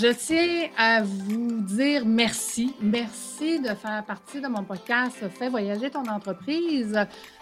[0.00, 2.72] Je tiens à vous dire merci.
[2.80, 6.96] Merci de faire partie de mon podcast Fais voyager ton entreprise.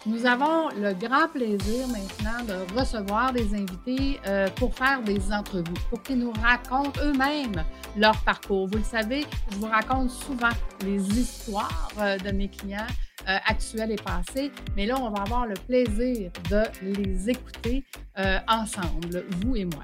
[0.06, 5.74] Nous avons le grand plaisir maintenant de recevoir des invités euh, pour faire des entrevues,
[5.90, 7.62] pour qu'ils nous racontent eux-mêmes
[7.95, 8.68] leur parcours.
[8.68, 12.86] Vous le savez, je vous raconte souvent les histoires euh, de mes clients.
[13.29, 17.82] Euh, actuels et passés, mais là, on va avoir le plaisir de les écouter
[18.46, 19.82] ensemble, vous et moi.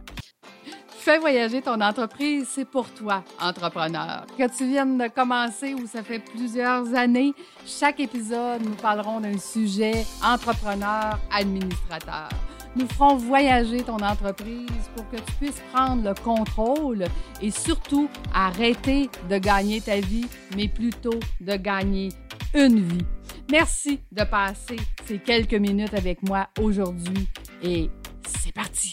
[1.05, 4.24] Fais voyager ton entreprise, c'est pour toi, entrepreneur.
[4.38, 7.34] Que tu viennes de commencer ou ça fait plusieurs années,
[7.66, 12.28] chaque épisode, nous parlerons d'un sujet entrepreneur, administrateur.
[12.77, 17.06] Nous ferons voyager ton entreprise pour que tu puisses prendre le contrôle
[17.41, 22.11] et surtout arrêter de gagner ta vie, mais plutôt de gagner
[22.55, 23.05] une vie.
[23.50, 27.28] Merci de passer ces quelques minutes avec moi aujourd'hui
[27.61, 27.91] et
[28.25, 28.92] c'est parti.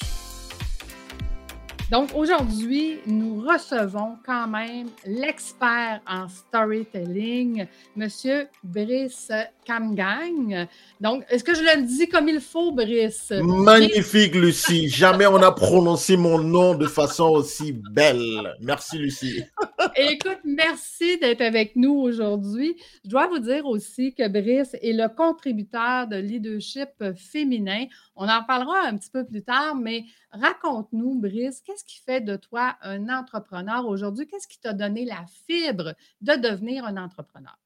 [1.91, 7.65] Donc aujourd'hui, nous recevons quand même l'expert en storytelling,
[7.95, 9.31] Monsieur Brice
[9.65, 10.67] Camgang.
[11.01, 13.33] Donc, est-ce que je le dis comme il faut, Brice?
[13.41, 14.87] Magnifique, Lucie.
[14.87, 18.55] Jamais on a prononcé mon nom de façon aussi belle.
[18.61, 19.43] Merci, Lucie.
[19.95, 22.75] Écoute, merci d'être avec nous aujourd'hui.
[23.03, 27.85] Je dois vous dire aussi que Brice est le contributeur de leadership féminin.
[28.15, 32.35] On en parlera un petit peu plus tard, mais raconte-nous, Brice, qu'est-ce qui fait de
[32.35, 34.27] toi un entrepreneur aujourd'hui?
[34.27, 37.57] Qu'est-ce qui t'a donné la fibre de devenir un entrepreneur?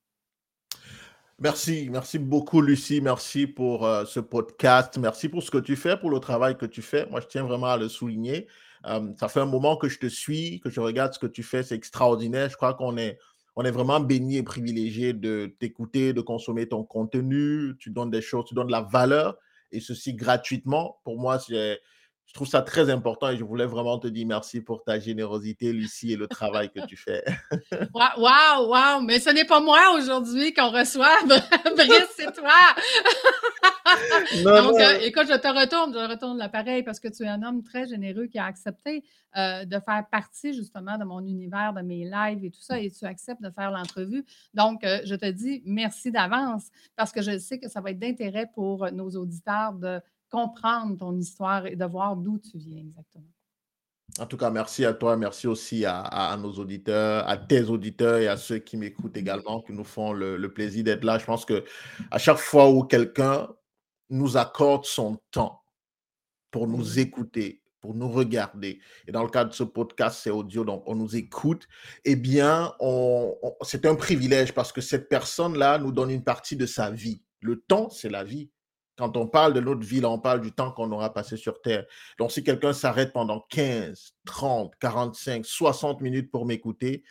[1.40, 5.98] Merci, merci beaucoup Lucie, merci pour euh, ce podcast, merci pour ce que tu fais,
[5.98, 7.06] pour le travail que tu fais.
[7.08, 8.48] Moi, je tiens vraiment à le souligner.
[8.86, 11.42] Euh, ça fait un moment que je te suis, que je regarde ce que tu
[11.42, 12.50] fais, c'est extraordinaire.
[12.50, 13.18] Je crois qu'on est,
[13.56, 17.76] on est vraiment béni et privilégié de t'écouter, de consommer ton contenu.
[17.80, 19.36] Tu donnes des choses, tu donnes de la valeur
[19.72, 21.00] et ceci gratuitement.
[21.04, 21.80] Pour moi, c'est
[22.26, 25.72] je trouve ça très important et je voulais vraiment te dire merci pour ta générosité,
[25.72, 27.24] Lucie, et le travail que tu fais.
[27.94, 31.16] Waouh, waouh, mais ce n'est pas moi aujourd'hui qu'on reçoit.
[31.26, 32.52] Brice, c'est toi.
[34.44, 37.64] Donc, euh, écoute, je te retourne, je retourne l'appareil parce que tu es un homme
[37.64, 39.04] très généreux qui a accepté
[39.38, 42.90] euh, de faire partie justement de mon univers, de mes lives et tout ça, et
[42.90, 44.26] tu acceptes de faire l'entrevue.
[44.54, 48.00] Donc, euh, je te dis merci d'avance parce que je sais que ça va être
[48.00, 50.02] d'intérêt pour nos auditeurs de
[50.34, 53.30] comprendre ton histoire et de voir d'où tu viens exactement.
[54.20, 58.28] En tout cas, merci à toi, merci aussi à, nos auditeurs, à tes auditeurs et
[58.28, 61.20] à ceux qui m'écoutent également, qui nous font le, plaisir d'être là.
[61.20, 61.64] Je pense que
[62.10, 63.48] à chaque fois où quelqu'un
[64.10, 65.64] nous accorde son temps
[66.50, 70.64] pour nous écouter, pour nous regarder, et dans le cadre de ce podcast, c'est audio,
[70.64, 71.68] donc on nous écoute,
[72.06, 72.74] eh bien,
[73.62, 77.22] c'est un privilège parce que cette personne-là nous donne une partie de sa vie.
[77.40, 78.50] Le temps, c'est la vie.
[78.98, 81.86] Quand on parle de notre vie, on parle du temps qu'on aura passé sur Terre.
[82.20, 87.04] Donc, si quelqu'un s'arrête pendant 15, 30, 45, 60 minutes pour m'écouter,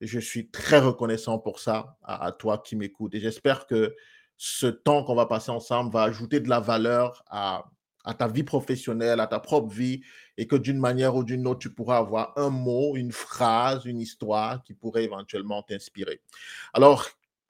[0.00, 3.14] je suis très reconnaissant pour ça à, toi qui m'écoutes.
[3.14, 3.94] Et j'espère que
[4.36, 7.64] ce temps qu'on va passer ensemble va ajouter de la valeur à,
[8.04, 10.02] à ta vie professionnelle, à ta propre vie,
[10.36, 14.00] et que d'une manière ou d'une autre, tu pourras avoir un mot, une phrase, une
[14.00, 16.20] histoire qui pourrait éventuellement t'inspirer.
[16.72, 17.08] Alors,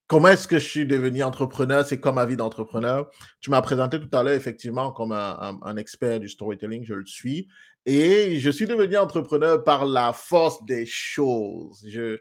[0.08, 1.84] Comment est-ce que je suis devenu entrepreneur?
[1.84, 3.10] C'est comme ma vie d'entrepreneur?
[3.40, 7.48] Tu m'as présenté tout à l'heure effectivement comme un, expert du storytelling, je le suis.
[7.84, 11.84] Et je suis devenu entrepreneur par la force des choses.
[11.88, 12.18] Je,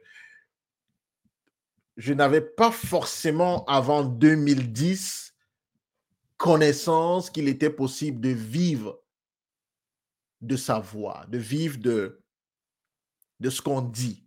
[1.98, 5.36] je n'avais pas forcément avant 2010
[6.38, 9.00] connaissance qu'il était possible de vivre
[10.42, 12.22] de sa voix, de vivre de,
[13.40, 14.25] de ce qu'on dit.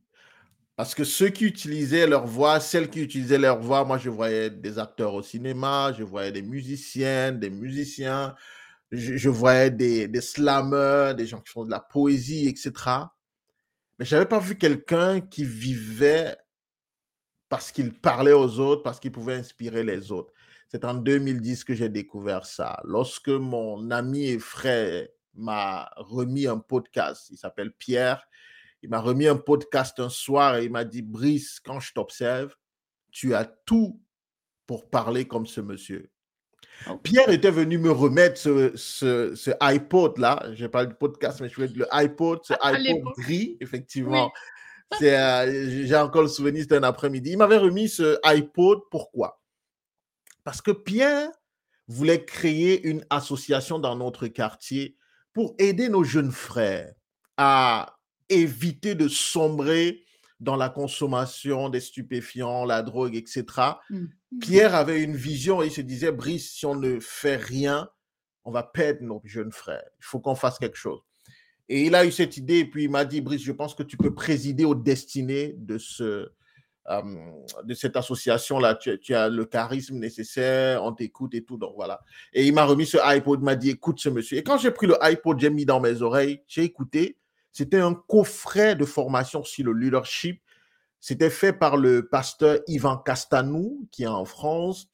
[0.78, 4.48] Parce que ceux qui utilisaient leur voix, celles qui utilisaient leur voix, moi je voyais
[4.48, 8.36] des acteurs au cinéma, je voyais des musiciennes, des musiciens,
[8.92, 12.70] je, voyais des, des des gens qui font de la poésie, etc.
[13.98, 16.36] Mais je n'avais pas vu quelqu'un qui vivait
[17.48, 20.32] parce qu'il parlait aux autres, parce qu'il pouvait inspirer les autres.
[20.68, 22.80] C'est en 2010 que j'ai découvert ça.
[22.84, 28.28] Lorsque mon ami et frère m'a remis un podcast, il s'appelle Pierre,
[28.82, 32.54] il m'a remis un podcast un soir et il m'a dit, Brice, quand je t'observe,
[33.10, 34.00] tu as tout
[34.66, 36.10] pour parler comme ce monsieur.
[37.02, 38.76] Pierre était venu me remettre ce,
[39.34, 40.50] ce, iPod-là.
[40.54, 44.30] Je pas du podcast, mais je voulais le iPod, ce iPod gris, effectivement.
[45.02, 47.32] Euh, j'ai encore le souvenir, c'était un après-midi.
[47.32, 48.80] Il m'avait remis ce iPod.
[48.90, 49.42] Pourquoi?
[50.44, 51.30] Parce que Pierre
[51.88, 54.96] voulait créer une association dans notre quartier
[55.32, 56.92] pour aider nos jeunes frères
[57.36, 57.97] à
[58.28, 60.04] éviter de sombrer
[60.40, 63.44] dans la consommation des stupéfiants, la drogue, etc.
[63.90, 64.04] Mmh.
[64.40, 67.88] Pierre avait une vision et il se disait, Brice, si on ne fait rien,
[68.44, 69.84] on va perdre nos jeunes frères.
[69.98, 71.00] Il faut qu'on fasse quelque chose.
[71.68, 73.82] Et il a eu cette idée, et puis il m'a dit, Brice, je pense que
[73.82, 76.30] tu peux présider aux destinées de, ce,
[76.88, 77.02] euh,
[77.64, 78.76] de cette association-là.
[78.76, 81.58] Tu, tu, as le charisme nécessaire, on t'écoute et tout.
[81.58, 82.00] Donc voilà.
[82.32, 84.38] Et il m'a remis ce iPod, m'a dit, écoute ce monsieur.
[84.38, 87.17] Et quand j'ai pris le iPod, j'ai mis dans mes oreilles, j'ai écouté.
[87.52, 90.42] C'était un coffret de formation sur le leadership.
[91.00, 94.88] C'était fait par le pasteur Ivan Castanou, qui est en France.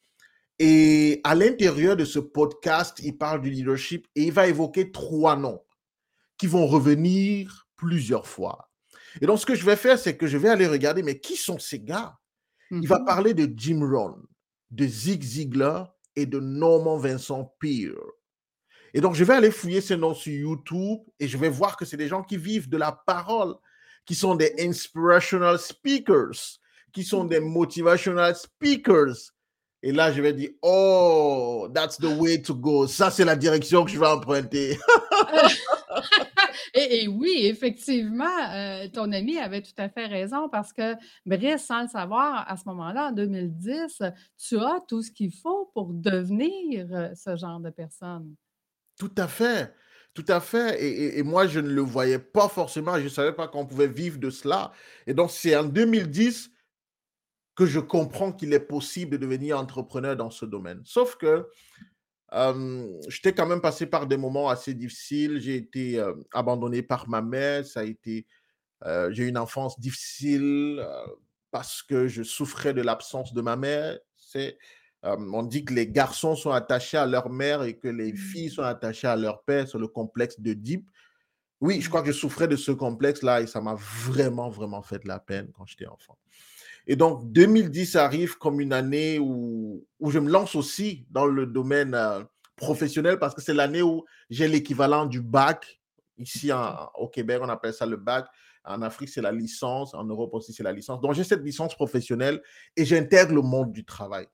[0.59, 5.37] Et à l'intérieur de ce podcast, il parle du leadership et il va évoquer trois
[5.37, 5.61] noms
[6.39, 8.71] qui vont revenir plusieurs fois.
[9.21, 11.37] Et donc, ce que je vais faire, c'est que je vais aller regarder, mais qui
[11.37, 12.19] sont ces gars?
[12.71, 13.05] Il va mhm.
[13.05, 14.21] parler de Jim Rohn,
[14.71, 17.95] de Zig Ziglar et de Norman Vincent Peale.
[18.97, 21.85] Et donc, je vais aller fouiller ces noms sur YouTube et je vais voir que
[21.85, 23.57] c'est des gens qui vivent de la parole,
[24.07, 26.61] qui sont des inspirational speakers,
[26.93, 29.33] qui sont des motivational speakers.
[29.83, 32.87] Et là, je vais dire, oh, that's the way to go.
[32.87, 34.79] Ça, c'est la direction que je vais emprunter.
[36.75, 40.95] et, oui, effectivement, euh, ton ami avait tout à fait raison parce que,
[41.27, 44.03] Brice, sans le savoir, à ce moment-là, en 2010,
[44.39, 48.35] tu as tout ce qu'il faut pour devenir euh, ce genre de personne.
[48.99, 49.75] Tout à fait.
[50.15, 50.83] Tout à fait.
[51.19, 52.97] Et, moi, je ne le voyais pas forcément.
[52.99, 54.73] Je ne savais pas qu'on pouvait vivre de cela.
[55.07, 56.51] Et donc, c'est en 2010
[57.57, 60.81] que je comprends qu'il est possible de devenir entrepreneur dans ce domaine.
[60.85, 61.49] Sauf que
[63.09, 65.41] j'étais quand même passé par des moments assez difficiles.
[65.41, 67.67] J'ai été abandonné par ma mère.
[67.67, 68.27] Ça a été,
[69.11, 70.85] j'ai eu une enfance difficile
[71.51, 73.99] parce que je souffrais de l'absence de ma mère.
[74.17, 74.59] C'est,
[75.05, 78.63] on dit que les garçons sont attachés à leur mère et que les filles sont
[78.63, 79.69] attachées à leur père.
[79.69, 80.89] C'est le complexe de Deep.
[81.61, 84.99] Oui, je crois que je souffrais de ce complexe-là et ça m'a vraiment, vraiment fait
[84.99, 86.17] de la peine quand j'étais enfant.
[86.87, 91.47] Et donc, 2010 arrive comme une année où, où je me lance aussi dans le
[91.47, 92.23] domaine euh,
[92.57, 95.81] professionnel parce que c'est l'année où j'ai l'équivalent du bac.
[96.19, 96.51] Ici,
[96.95, 98.27] au Québec, on appelle ça le bac.
[98.65, 99.95] En Afrique, c'est la licence.
[99.95, 101.01] En Europe aussi, c'est la licence.
[101.01, 102.43] Donc, j'ai cette licence professionnelle
[102.77, 104.27] et j'intègre le monde du travail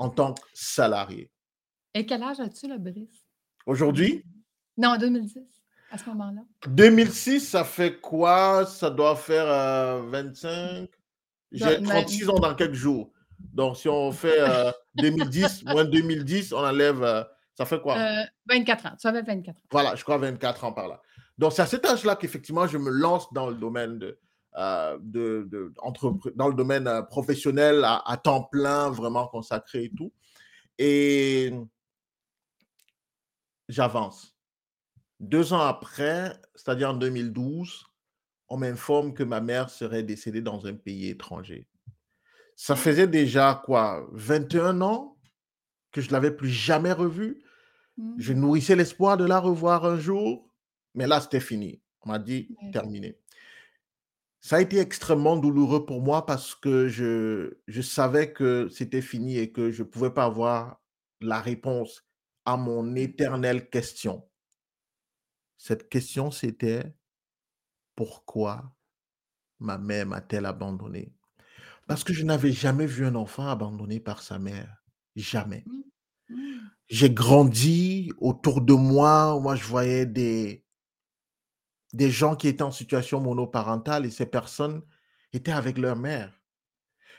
[0.00, 1.30] en tant que salarié.
[1.94, 3.26] Et quel âge as-tu, le Brice?
[3.66, 4.24] Aujourd'hui?
[4.76, 5.38] Non, en 2010
[5.92, 6.42] à ce moment-là?
[6.68, 8.64] 2006, ça fait quoi?
[8.64, 9.46] Ça doit faire
[10.04, 10.88] 25,
[11.52, 13.10] j'ai 36 ans dans quelques jours.
[13.52, 14.38] Donc, si on fait
[14.96, 17.02] 2010, euh, moins 2010, on enlève.
[17.02, 17.22] Euh,
[17.56, 17.96] ça fait quoi?
[18.46, 18.94] 24 euh, ans.
[18.98, 19.60] Ça fait 24 ans.
[19.70, 21.00] Voilà, je crois 24 ans par là.
[21.36, 24.18] Donc, c'est à cet âge-là qu'effectivement, je me lance dans le domaine de.
[24.56, 25.72] De, de
[26.34, 30.12] dans le domaine professionnel à, à, temps plein, vraiment consacré et tout.
[30.78, 31.52] Et
[33.68, 34.36] j'avance.
[35.20, 37.84] Deux ans après, c'est-à-dire en 2012,
[38.48, 41.66] on m'informe que ma mère serait décédée dans un pays étranger.
[42.56, 45.16] Ça faisait déjà quoi 21 ans
[45.92, 47.42] que je ne l'avais plus jamais revue.
[48.18, 48.40] Je mmh.
[48.40, 50.48] nourrissais l'espoir de la revoir un jour,
[50.94, 51.80] mais là, c'était fini.
[52.02, 53.18] On m'a dit terminé.
[54.40, 59.38] Ça a été extrêmement douloureux pour moi parce que je, je savais que c'était fini
[59.38, 60.80] et que je ne pouvais pas avoir
[61.20, 62.04] la réponse
[62.46, 64.26] à mon éternelle question.
[65.58, 66.94] Cette question, c'était
[67.94, 68.74] pourquoi
[69.58, 71.12] ma mère m'a-t-elle abandonné
[71.86, 74.82] Parce que je n'avais jamais vu un enfant abandonné par sa mère.
[75.16, 75.64] Jamais.
[75.66, 76.34] Mmh.
[76.34, 76.70] Mmh.
[76.88, 79.38] J'ai grandi autour de moi.
[79.38, 80.64] Moi, je voyais des,
[81.92, 84.82] des gens qui étaient en situation monoparentale et ces personnes
[85.32, 86.40] étaient avec leur mère.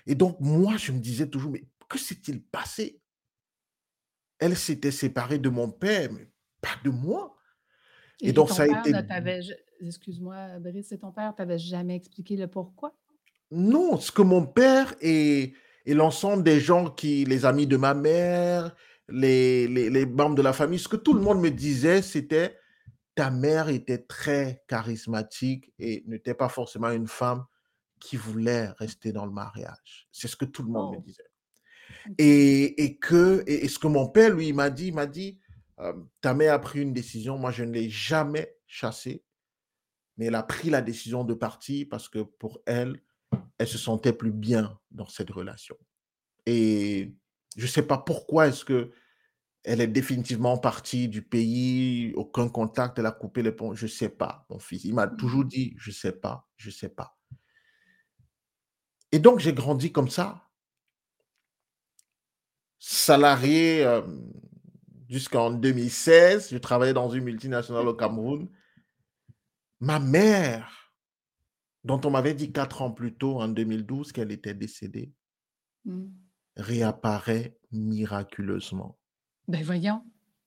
[0.05, 3.01] Et donc, moi, je me disais toujours, mais que s'est-il passé?
[4.39, 6.31] Elle s'était séparée de mon père, mais
[6.62, 7.38] pas de moi.
[8.22, 8.93] Et, donc, ça a été.
[9.84, 12.96] Excuse-moi, Brice, et ton père t'avait jamais expliqué le pourquoi?
[13.50, 15.53] Non, ce que mon père et,
[15.86, 18.75] et l'ensemble des gens qui, les amis de ma mère,
[19.10, 22.57] les, les, les membres de la famille, ce que tout le monde me disait, c'était
[23.22, 27.46] ta mère était très charismatique et n'était pas forcément une femme
[28.00, 30.08] qui voulait rester dans le mariage.
[30.12, 31.04] C'est ce que tout le monde me oh.
[31.06, 31.30] disait.
[32.18, 35.40] Et, et que, et, ce que mon père, lui, m'a dit, il m'a dit,
[35.78, 39.24] euh, ta mère a pris une décision, moi je ne l'ai jamais chassée,
[40.18, 43.04] mais elle a pris la décision de partir parce que pour elle,
[43.60, 45.78] elle se sentait plus bien dans cette relation.
[46.48, 47.13] Et
[47.56, 48.92] je ne sais pas pourquoi est-ce que
[49.63, 53.91] elle est définitivement partie du pays, aucun contact, elle a coupé les ponts, je ne
[53.91, 54.84] sais pas, mon fils.
[54.86, 55.50] Il m'a toujours mmh.
[55.50, 57.18] dit, je ne sais pas, je ne sais pas.
[59.12, 60.50] Et donc, j'ai grandi comme ça,
[62.80, 64.01] salarié euh,
[65.10, 66.50] jusqu'en 2016.
[66.51, 68.50] Je travaillais dans une multinationale au Cameroun.
[69.80, 70.94] Ma mère,
[71.84, 75.13] dont on m'avait dit quatre ans plus tôt, en 2012, qu'elle était décédée,
[75.86, 76.08] mmh.
[76.56, 78.98] réapparaît miraculeusement.
[79.48, 80.03] Ben voyons.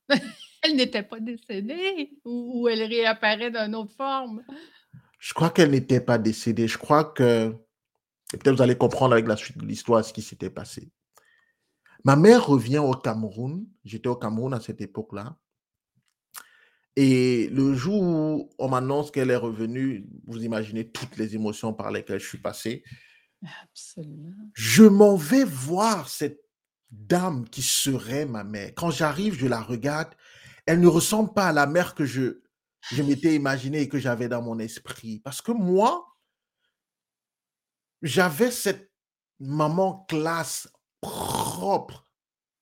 [0.62, 4.42] Elle n'était pas décédée ou elle réapparaît d'une autre forme?
[5.18, 6.68] Je crois qu'elle n'était pas décédée.
[6.68, 7.54] Je crois que
[8.30, 10.90] peut-être vous allez comprendre avec la suite de l'histoire ce qui s'était passé.
[12.02, 13.66] Ma mère revient au Cameroun.
[13.84, 15.36] J'étais au Cameroun à cette époque-là.
[16.96, 21.90] Et le jour où on m'annonce qu'elle est revenue, vous imaginez toutes les émotions par
[21.90, 22.84] lesquelles je suis passé.
[23.62, 24.48] Absolument.
[24.54, 26.43] Je m'en vais voir cette
[26.90, 28.72] dame qui serait ma mère.
[28.74, 30.14] Quand j'arrive, je la regarde.
[30.66, 32.42] Elle ne ressemble pas à la mère que je,
[32.90, 35.20] je m'étais imaginé et que j'avais dans mon esprit.
[35.20, 36.06] Parce que moi,
[38.02, 38.92] j'avais cette
[39.40, 40.68] maman classe
[41.00, 42.08] propre.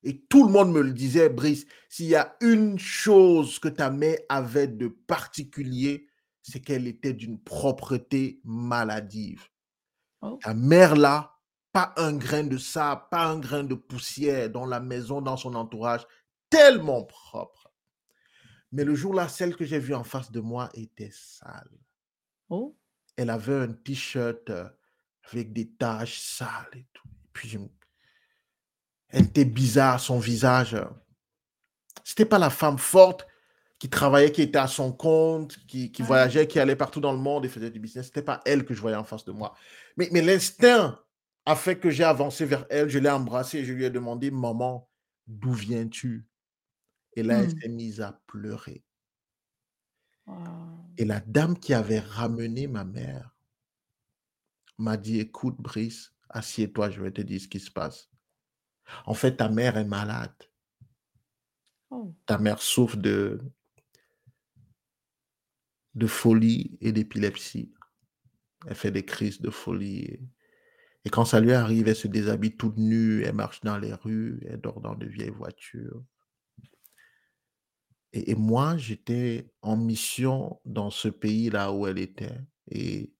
[0.03, 3.89] Et tout le monde me le disait, Brice, s'il y a une chose que ta
[3.89, 6.09] mère avait de particulier,
[6.41, 9.47] c'est qu'elle était d'une propreté maladive.
[10.21, 10.37] Oh.
[10.41, 11.32] Ta mère là,
[11.73, 15.55] pas un grain de sable, pas un grain de poussière dans la maison, dans son
[15.55, 16.05] entourage,
[16.49, 17.71] tellement propre.
[18.71, 21.71] Mais le jour là, celle que j'ai vue en face de moi était sale.
[22.49, 22.77] Oh.
[23.15, 24.69] Elle avait un t-shirt euh,
[25.31, 27.07] avec des taches sales et tout.
[27.33, 27.57] puis je,
[29.09, 30.77] elle était bizarre, son visage.
[32.03, 33.27] C'était pas la femme forte
[33.79, 37.17] qui travaillait, qui était à son compte, qui, qui voyageait, qui allait partout dans le
[37.17, 38.07] monde et faisait du business.
[38.07, 39.55] C'était pas elle que je voyais en face de moi.
[39.97, 41.02] Mais, mais l'instinct
[41.45, 44.31] a fait que j'ai avancé vers elle, je l'ai embrassée et je lui ai demandé,
[44.31, 44.89] maman,
[45.27, 46.27] d'où viens-tu?
[47.15, 47.59] Et là, elle hmm.
[47.59, 48.83] s'est mise à pleurer.
[50.97, 53.35] Et la dame qui avait ramené ma mère
[54.77, 58.09] m'a dit, écoute, Brice, assieds-toi, je vais te dire ce qui se passe.
[59.05, 60.35] En fait, ta mère est malade.
[61.89, 62.15] Oh.
[62.25, 63.39] Ta mère souffre de,
[65.95, 67.73] de folie et d'épilepsie.
[68.67, 69.99] Elle fait des crises de folie.
[70.05, 70.21] Et,
[71.09, 74.61] quand ça lui arrive, elle se déshabille toute nue, elle marche dans les rues, elle
[74.61, 76.03] dort dans de vieilles voitures.
[78.13, 82.39] Et, et moi, j'étais en mission dans ce pays-là où elle était.
[82.69, 83.13] Et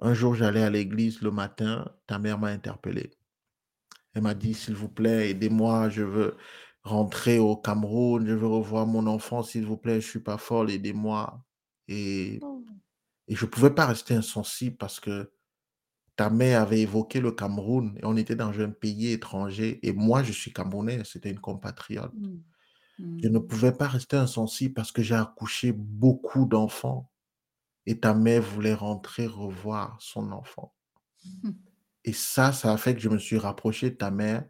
[0.00, 3.10] un jour, j'allais à l'église le matin, ta mère m'a interpellé.
[4.14, 6.36] Elle m'a dit, s'il vous plaît, aidez-moi, je veux
[6.82, 10.38] rentrer au Cameroun, je veux revoir mon enfant, s'il vous plaît, je ne suis pas
[10.38, 11.44] folle, aidez-moi.
[11.88, 12.64] Et, oh.
[13.26, 15.30] et je ne pouvais pas rester insensible parce que
[16.18, 20.24] ta mère avait évoqué le Cameroun et on était dans un pays étranger et moi,
[20.24, 22.12] je suis camerounais, c'était une compatriote.
[22.12, 23.20] Mmh.
[23.22, 23.46] Je ne mmh.
[23.46, 27.12] pouvais pas rester insensible parce que j'ai accouché beaucoup d'enfants
[27.86, 30.74] et ta mère voulait rentrer revoir son enfant.
[32.04, 34.44] Et ça, ça a fait que je me suis rapproché de ta mère.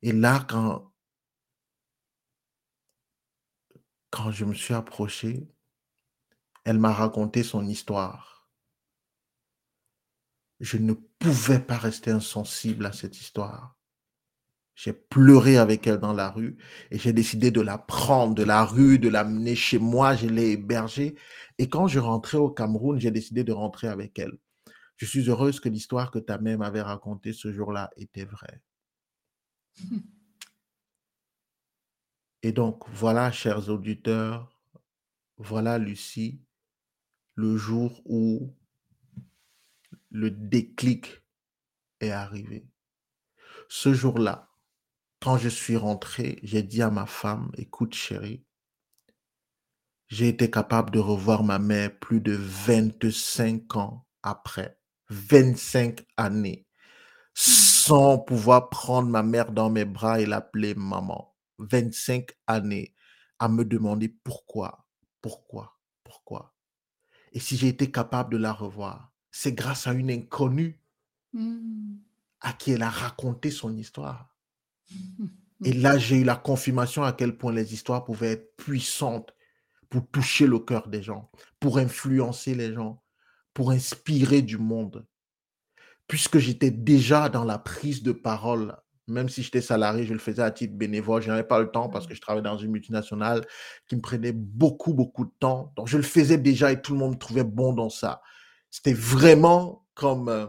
[0.00, 0.92] Et là, quand,
[4.10, 5.46] quand je me suis approché,
[6.64, 8.39] elle m'a raconté son histoire.
[10.60, 13.76] Je ne pouvais pas rester insensible à cette histoire.
[14.74, 16.56] J'ai pleuré avec elle dans la rue
[16.90, 20.14] et j'ai décidé de la prendre de la rue, de l'amener chez moi.
[20.14, 21.16] Je l'ai hébergée.
[21.58, 24.38] Et quand je rentrais au Cameroun, j'ai décidé de rentrer avec elle.
[24.96, 28.62] Je suis heureuse que l'histoire que ta mère m'avait racontée ce jour-là était vraie.
[32.42, 34.62] Et donc, voilà, chers auditeurs,
[35.36, 36.40] voilà, Lucie,
[37.34, 38.54] le jour où
[40.10, 41.22] le déclic
[42.00, 42.66] est arrivé.
[43.68, 44.50] Ce jour-là,
[45.20, 48.44] quand je suis rentré, j'ai dit à ma femme, écoute chérie,
[50.08, 54.78] j'ai été capable de revoir ma mère plus de 25 ans après.
[55.08, 56.66] 25 années
[57.34, 61.34] sans pouvoir prendre ma mère dans mes bras et l'appeler maman.
[61.58, 62.94] 25 années
[63.38, 64.86] à me demander pourquoi,
[65.20, 66.54] pourquoi, pourquoi.
[67.32, 70.80] Et si j'ai été capable de la revoir, c'est grâce à une inconnue
[71.32, 71.96] mmh.
[72.40, 74.36] à qui elle a raconté son histoire.
[75.64, 79.34] Et là, j'ai eu la confirmation à quel point les histoires pouvaient être puissantes
[79.90, 83.02] pour toucher le cœur des gens, pour influencer les gens,
[83.52, 85.06] pour inspirer du monde.
[86.06, 90.42] Puisque j'étais déjà dans la prise de parole, même si j'étais salarié, je le faisais
[90.42, 93.44] à titre bénévole, je n'avais pas le temps parce que je travaillais dans une multinationale
[93.86, 95.72] qui me prenait beaucoup, beaucoup de temps.
[95.76, 98.22] Donc, je le faisais déjà et tout le monde me trouvait bon dans ça.
[98.70, 100.46] C'était vraiment comme euh,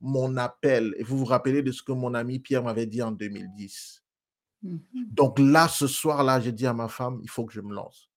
[0.00, 0.94] mon appel.
[0.98, 4.02] Et vous vous rappelez de ce que mon ami Pierre m'avait dit en 2010.
[4.62, 4.78] Mmh
[5.10, 8.10] Donc là, ce soir-là, j'ai dit à ma femme, il faut que je me lance.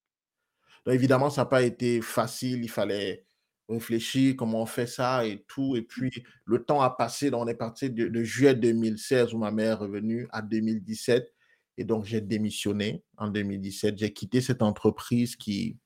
[0.85, 2.63] Donc, évidemment, ça n'a pas été facile.
[2.63, 3.25] Il fallait
[3.67, 5.75] réfléchir comment on fait ça et tout.
[5.75, 6.11] Et puis,
[6.45, 7.31] le temps a passé.
[7.31, 11.33] Donc, on est parti de, juillet 2016 où ma mère est revenue à 2017.
[11.79, 13.97] Et donc, j'ai démissionné en 2017.
[13.97, 15.77] J'ai quitté cette entreprise qui,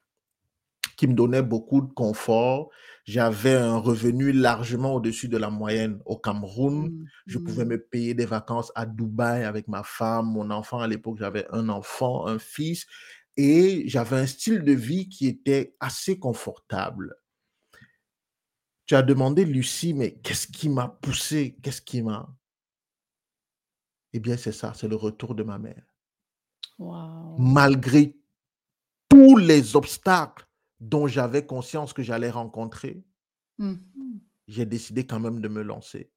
[1.02, 2.70] qui me donnait beaucoup de confort.
[3.06, 6.92] J'avais un revenu largement au-dessus de la moyenne au Cameroun.
[6.92, 7.70] Mmh, Je pouvais mmh.
[7.70, 10.78] me payer des vacances à Dubaï avec ma femme, mon enfant.
[10.78, 12.86] À l'époque, j'avais un enfant, un fils,
[13.36, 17.16] et j'avais un style de vie qui était assez confortable.
[18.86, 21.58] Tu as demandé, Lucie, mais qu'est-ce qui m'a poussé?
[21.64, 22.30] Qu'est-ce qui m'a...
[24.14, 25.84] Eh bien, c'est ça, c'est le retour de ma mère.
[26.78, 27.40] Wow.
[27.40, 28.16] Malgré
[29.10, 30.46] tous les obstacles
[30.82, 33.06] dont j'avais conscience que j'allais rencontrer,
[33.58, 33.76] Mmh.
[34.48, 36.12] j'ai décidé quand même de me lancer.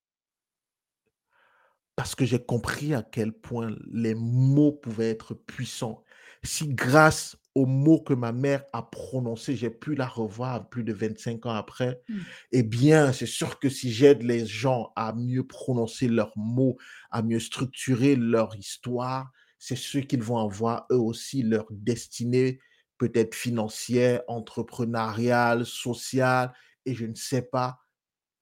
[1.96, 6.02] Parce que j'ai compris à quel point les mots pouvaient être puissants.
[6.42, 10.92] Si grâce aux mots que ma mère a prononcés, j'ai pu la revoir plus de
[10.92, 12.18] 25 ans après, Mmh.
[12.52, 16.76] eh bien, c'est sûr que si j'aide les gens à mieux prononcer leurs mots,
[17.12, 19.30] à mieux structurer leur histoire,
[19.60, 22.58] c'est sûr qu'ils vont avoir eux aussi leur destinée,
[22.98, 26.52] peut-être financière, entrepreneuriale, sociale,
[26.86, 27.80] et je ne sais pas,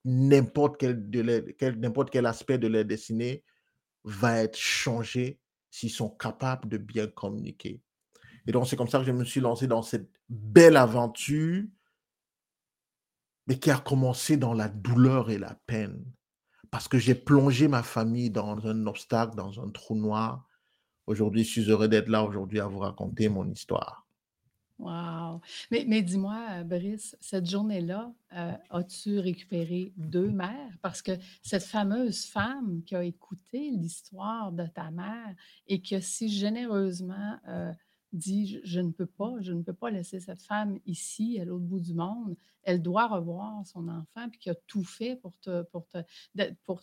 [0.05, 1.09] n'importe quel,
[1.59, 1.81] quel-
[2.11, 3.45] quel aspect de leur destinée
[4.05, 5.39] va être changé
[5.71, 7.81] s'ils sont capables de bien communiquer.
[8.47, 11.65] Et donc, c'est comme ça que je me suis lancé dans cette belle aventure,
[13.47, 16.05] mais qui a commencé dans la douleur et la peine.
[16.71, 20.47] Parce que j'ai plongé ma famille dans un obstacle, dans un trou noir.
[21.07, 24.02] Aujourd'hui, je suis heureux d'être là aujourd'hui à vous raconter mon histoire.
[24.83, 25.41] Wow!
[25.71, 30.77] Mais, mais dis-moi, euh, Brice, cette journée-là, euh, as-tu récupéré deux mères?
[30.83, 35.37] Parce que cette fameuse femme qui a écouté l'histoire de ta mère
[35.69, 37.73] et qui a si généreusement euh,
[38.13, 41.45] dit je, je ne peux pas, je ne peux pas laisser cette femme ici, à
[41.45, 45.39] l'autre bout du monde, elle doit revoir son enfant, puis qui a tout fait pour
[45.39, 45.99] te, pour te,
[46.65, 46.81] pour,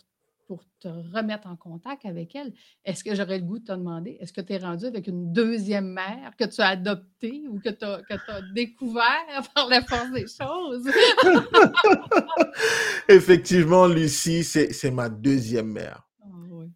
[0.50, 2.52] pour te remettre en contact avec elle.
[2.84, 5.32] Est-ce que j'aurais le goût de te demander, est-ce que tu es rendu avec une
[5.32, 9.04] deuxième mère que tu as adoptée ou que tu as, découvert
[9.54, 10.90] par la force des choses?
[13.08, 16.02] Effectivement, Lucie, c'est ma deuxième mère.
[16.20, 16.66] Ah oui.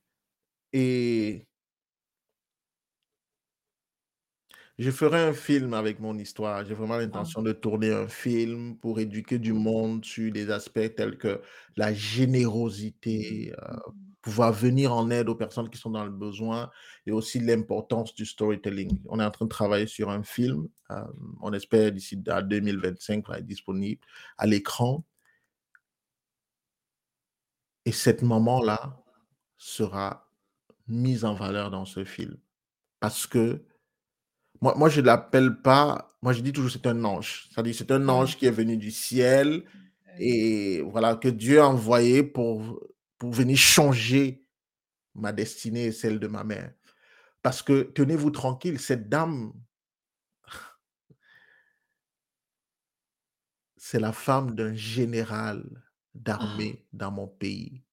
[0.72, 1.48] Et
[4.78, 6.64] je ferai un film avec mon histoire.
[6.64, 9.58] J'ai vraiment Ah, l'intention de tourner un film pour éduquer du oui.
[9.58, 11.40] monde sur des aspects tels que
[11.76, 14.14] la générosité, euh, mhm.
[14.22, 16.70] pouvoir venir en aide aux personnes qui sont dans le besoin
[17.06, 19.00] et aussi l'importance du storytelling.
[19.08, 20.68] On est en train de travailler sur un film.
[20.90, 21.04] euh,
[21.42, 24.00] on espère d'ici à 2025 va être disponible
[24.38, 25.04] à l'écran.
[27.84, 29.02] Et cette maman-là
[29.56, 30.28] sera
[30.88, 32.36] mise en valeur dans ce film.
[33.00, 33.62] Parce que
[34.64, 37.48] moi, moi je ne l'appelle pas, moi je dis toujours c'est un ange.
[37.52, 39.64] C'est-à-dire c'est un Ah, ange qui est venu du ciel
[40.18, 42.80] et voilà, que Dieu a envoyé pour,
[43.18, 44.46] pour venir changer
[45.14, 46.72] ma destinée et celle de ma mère.
[47.42, 49.52] Parce que tenez-vous tranquille, cette dame,
[53.76, 55.62] c'est la femme d'un général
[56.38, 57.83] Ah, d'armée dans mon pays.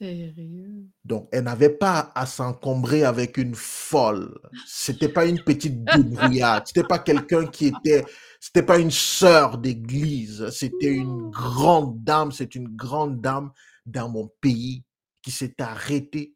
[0.00, 0.86] Sérieux?
[1.04, 4.38] Donc, elle n'avait pas à s'encombrer avec une folle.
[4.66, 6.66] C'était pas une petite débrouillarde.
[6.66, 8.04] C'était pas quelqu'un qui était,
[8.40, 10.48] c'était pas une sœur d'église.
[10.50, 11.30] C'était une Non.
[11.30, 12.32] grande dame.
[12.32, 13.50] C'est une grande dame
[13.86, 14.84] dans mon pays
[15.22, 16.34] qui s'est arrêtée,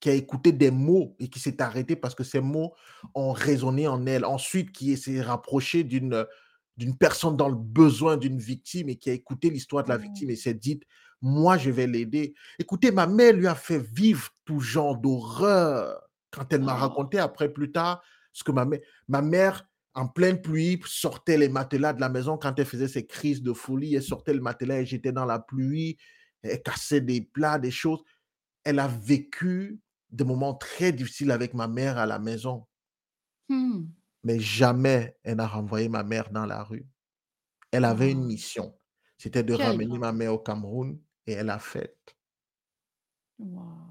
[0.00, 2.74] qui a écouté des mots et qui s'est arrêtée parce que ces mots
[3.14, 4.24] ont résonné en elle.
[4.24, 6.26] Ensuite, qui s'est rapprochée d'une
[6.80, 10.00] d'une personne dans le besoin d'une victime et qui a écouté l'histoire de la Oh,
[10.00, 10.80] victime et s'est dit,
[11.20, 12.32] moi, je vais l'aider.
[12.58, 17.18] Écoutez, ma mère lui a fait vivre tout genre d'horreur quand elle m'a oh, raconté
[17.18, 21.92] après plus tard ce que ma mère, ma mère en pleine pluie sortait les matelas
[21.92, 23.94] de la maison quand elle faisait ses crises de folie.
[23.94, 25.98] Elle sortait le matelas et j'étais dans la pluie.
[26.42, 28.02] Elle cassait des plats, des choses.
[28.64, 32.66] Elle a vécu des moments très difficiles avec ma mère à la maison,
[33.50, 33.84] hmm,
[34.22, 36.86] mais jamais elle n'a renvoyé ma mère dans la rue.
[37.70, 38.26] Elle avait une wow.
[38.26, 38.78] mission,
[39.16, 41.96] c'était de Quel ramener ma mère au Cameroun et elle a fait.
[43.38, 43.90] Wow.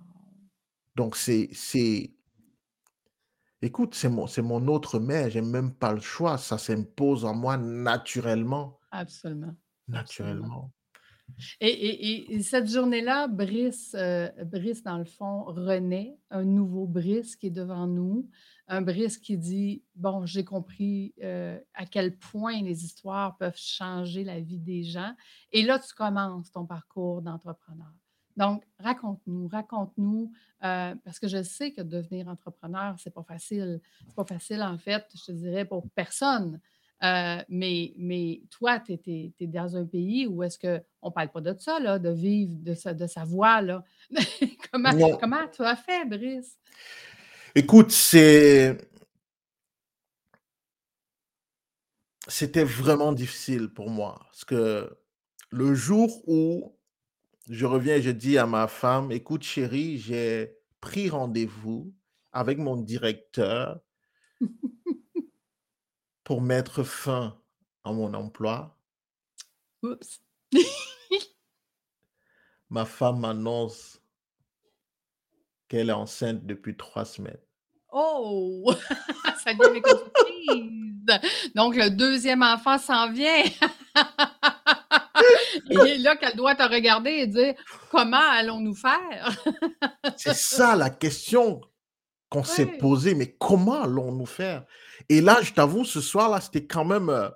[0.96, 2.14] Donc, c'est, c'est,
[3.62, 7.34] écoute, c'est mon, c'est mon autre mère, j'ai même pas le choix, ça s'impose en
[7.34, 8.80] moi naturellement.
[8.92, 9.56] Absolument.
[9.88, 10.74] naturellement.
[11.62, 16.86] Et, et- et- et cette journée-là, Brice, euh, Brice, dans le fond, renaît, un nouveau
[16.88, 18.30] Brice qui est devant nous,
[18.68, 24.24] un Brice qui dit, bon, j'ai compris euh, à quel point les histoires peuvent changer
[24.24, 25.14] la vie des gens.
[25.52, 27.92] Et là, tu commences ton parcours d'entrepreneur.
[28.38, 30.32] Donc, raconte-nous, raconte-nous,
[30.64, 33.82] euh, parce que je sais que devenir entrepreneur, c'est pas facile.
[34.08, 36.60] C'est pas facile, en fait, je te dirais, pour personne.
[37.02, 41.42] Euh, mais, mais toi, tu es, dans un pays où est-ce qu'on ne parle pas
[41.42, 43.62] de ça, là, de vivre de sa, de sa voix.
[43.62, 43.84] Là.
[44.72, 46.58] comment, comment tu as fait, Brice?
[47.56, 48.78] écoute, c'est,
[52.28, 54.20] c'était vraiment difficile pour moi.
[54.26, 54.98] Parce que
[55.50, 56.76] le jour où
[57.50, 61.94] je reviens et je dis à ma femme, écoute chérie, j'ai pris rendez-vous
[62.32, 63.80] avec mon directeur
[66.30, 67.36] pour mettre fin
[67.84, 68.78] à mon emploi.
[69.82, 70.22] Oups.
[72.70, 74.00] Ma femme m'annonce
[75.68, 77.42] qu'elle est enceinte depuis trois semaines.
[77.92, 78.72] Oh!
[79.44, 81.20] Ça devient surprise.
[81.56, 83.46] Donc, le deuxième enfant s'en vient.
[85.72, 87.56] et là qu'elle doit te regarder et dire
[87.90, 89.36] comment allons-nous faire?
[90.16, 91.60] C'est ça la question
[92.30, 94.68] qu'on s'est posée, mais comment allons-nous faire?
[95.08, 97.30] Et là, je t'avoue, ce soir-là, c'était quand même euh,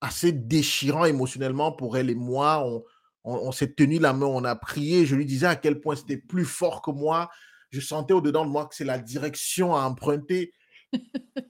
[0.00, 2.62] assez déchirant émotionnellement pour elle et moi.
[2.66, 2.84] On,
[3.24, 5.06] on- on s'est tenu la main, on a prié.
[5.06, 7.30] Je lui disais à quel point c'était plus fort que moi.
[7.70, 10.52] Je sentais au-dedans de moi que c'est la direction à emprunter.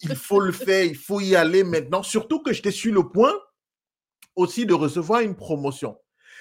[0.03, 2.03] Il faut le faire, il faut y aller maintenant.
[2.03, 3.33] Surtout que j'étais sur le point
[4.37, 5.97] aussi de recevoir une promotion.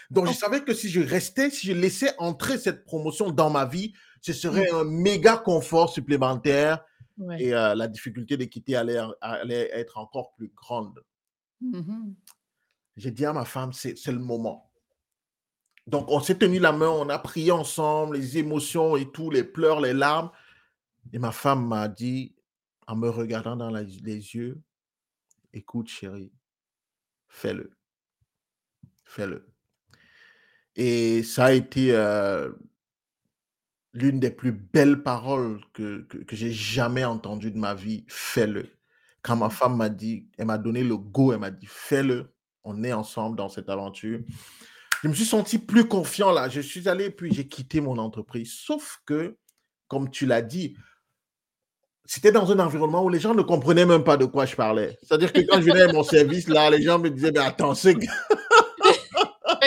[0.09, 0.35] Donc, je Oh.
[0.35, 4.33] savais que si je restais, si je laissais entrer cette promotion dans ma vie, ce
[4.33, 6.83] serait un méga confort supplémentaire
[7.17, 7.41] Ouais.
[7.41, 11.03] et euh, la difficulté de quitter allait, allait être encore plus grande.
[11.61, 12.15] Mhm.
[12.95, 14.71] J'ai dit à ma femme, c'est c'est le moment.
[15.87, 19.43] Donc, on s'est tenu la main, on a prié ensemble, les émotions et tout, les
[19.43, 20.31] pleurs, les larmes.
[21.13, 22.35] Et ma femme m'a dit,
[22.87, 24.61] en me regardant dans la- les yeux,
[25.53, 26.33] écoute chérie,
[27.29, 27.71] fais-le.
[29.05, 29.47] Fais-le.
[30.75, 32.51] Et ça a été euh,
[33.93, 38.05] l'une des plus belles paroles que, que, j'ai jamais entendues de ma vie.
[38.07, 38.69] Fais-le.
[39.21, 42.31] Quand ma femme m'a dit, elle m'a donné le go, elle m'a dit, fais-le.
[42.63, 44.19] On est ensemble dans cette aventure.
[45.03, 46.49] Je me suis senti plus confiant là.
[46.49, 48.53] Je suis allé, puis j'ai quitté mon entreprise.
[48.53, 49.37] Sauf que,
[49.87, 50.75] comme tu l'as dit,
[52.05, 54.97] c'était dans un environnement où les gens ne comprenaient même pas de quoi je parlais.
[55.03, 57.75] C'est-à-dire que quand je venais à mon service, là, les gens me disaient, mais attends,
[57.75, 57.95] c'est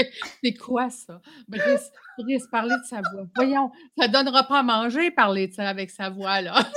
[0.44, 1.20] C'est quoi ça?
[1.48, 3.26] Brice, Brice, parler de sa voix.
[3.34, 6.54] Voyons, ça ne donnera pas à manger parler de ça avec sa voix, là.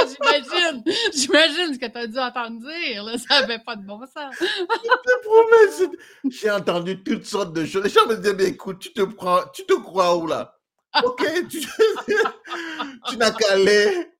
[0.00, 4.00] J'imagine, j'imagine ce que tu as dû entendre dire, là, ça n'avait pas de bon
[4.00, 4.34] sens.
[4.38, 7.84] te promets, j'ai entendu toutes sortes de choses.
[7.84, 10.56] Les gens me disaient, mais écoute, tu te prends, tu te crois où là?
[11.04, 14.10] Ok, tu, tu n'as qu'à aller,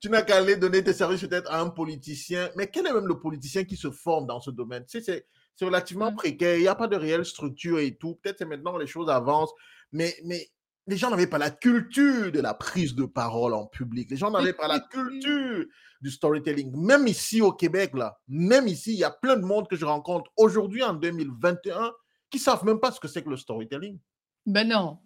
[0.00, 2.50] tu n'as qu'à aller donner tes services peut-être à un politicien.
[2.56, 4.84] Mais quel est même le politicien qui se forme dans ce domaine?
[4.86, 6.16] Tu sais, c'est, relativement Mm.
[6.16, 8.16] précaire, il n'y a pas de réelle structure et tout.
[8.16, 9.52] Peut-être c'est maintenant les choses avancent,
[9.92, 10.48] mais, mais
[10.86, 14.10] les gens n'avaient pas la culture de la prise de parole en public.
[14.10, 15.64] Les gens n'avaient pas la culture
[16.02, 16.76] du storytelling.
[16.76, 19.86] Même ici au Québec, là, même ici, il y a plein de monde que je
[19.86, 21.90] rencontre aujourd'hui en 2021
[22.28, 23.98] qui savent même pas ce que c'est que le storytelling.
[24.44, 24.98] Ben non,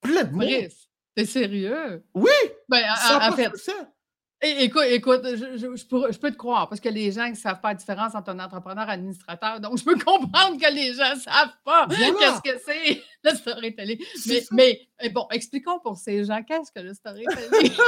[0.00, 0.42] Plein de monde.
[0.42, 2.04] Brice, t'es sérieux?
[2.14, 2.30] Oui,
[2.68, 3.36] Ben, ils en- savent en,
[4.42, 7.34] écoute, écoute, je, je- je pourrais- je peux te croire, parce que les gens ne
[7.34, 10.72] savent pas la différence entre un entrepreneur et un administrateur, donc je peux comprendre que
[10.74, 12.12] les gens ne savent pas Voilà.
[12.18, 13.98] qu'est-ce que c'est le storytelling.
[14.26, 17.72] Mais, mais eh, bon, expliquons pour ces gens, qu'est-ce que le storytelling?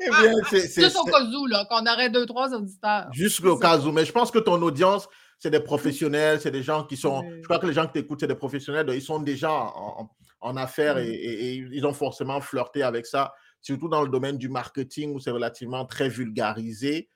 [0.00, 3.08] Eh bien, c'est- Juste au cas où, là, qu'on aurait deux, trois auditeurs.
[3.12, 3.90] Jusqu'au C'est cas où.
[3.92, 7.22] Mais je pense que ton audience, c'est des professionnels, c'est des gens qui sont.
[7.22, 7.38] Oui.
[7.38, 8.86] Je crois que les gens qui t'écoutent, c'est des professionnels.
[8.94, 10.08] Ils sont déjà en,
[10.40, 13.32] en- affaires et, et- et ils ont forcément flirté avec ça,
[13.64, 17.08] surtout dans le domaine du marketing où c'est relativement très vulgarisé.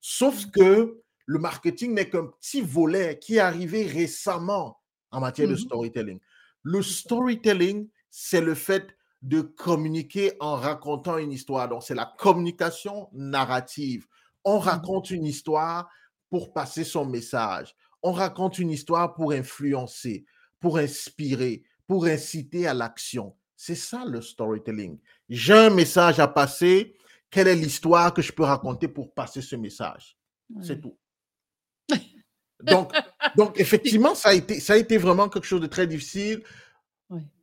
[0.00, 4.80] Sauf que le marketing n'est qu'un petit volet qui est arrivé récemment
[5.12, 5.58] en matière de Mhm.
[5.58, 6.20] storytelling.
[6.64, 11.68] Le storytelling, c'est le fait de communiquer en racontant une histoire.
[11.68, 14.06] Donc, c'est la communication narrative.
[14.44, 15.88] On raconte une histoire
[16.30, 17.76] pour passer son message.
[18.02, 20.24] On raconte une histoire pour influencer,
[20.58, 23.36] pour inspirer, pour inciter à l'action.
[23.56, 24.98] C'est ça le storytelling.
[25.34, 26.94] J'ai un message à passer.
[27.30, 30.16] Quelle est l'histoire que je peux raconter pour passer ce message?
[30.62, 30.96] C'est tout.
[32.62, 32.92] Donc,
[33.36, 36.42] donc effectivement, ça a, été, ça a été vraiment quelque chose de très difficile.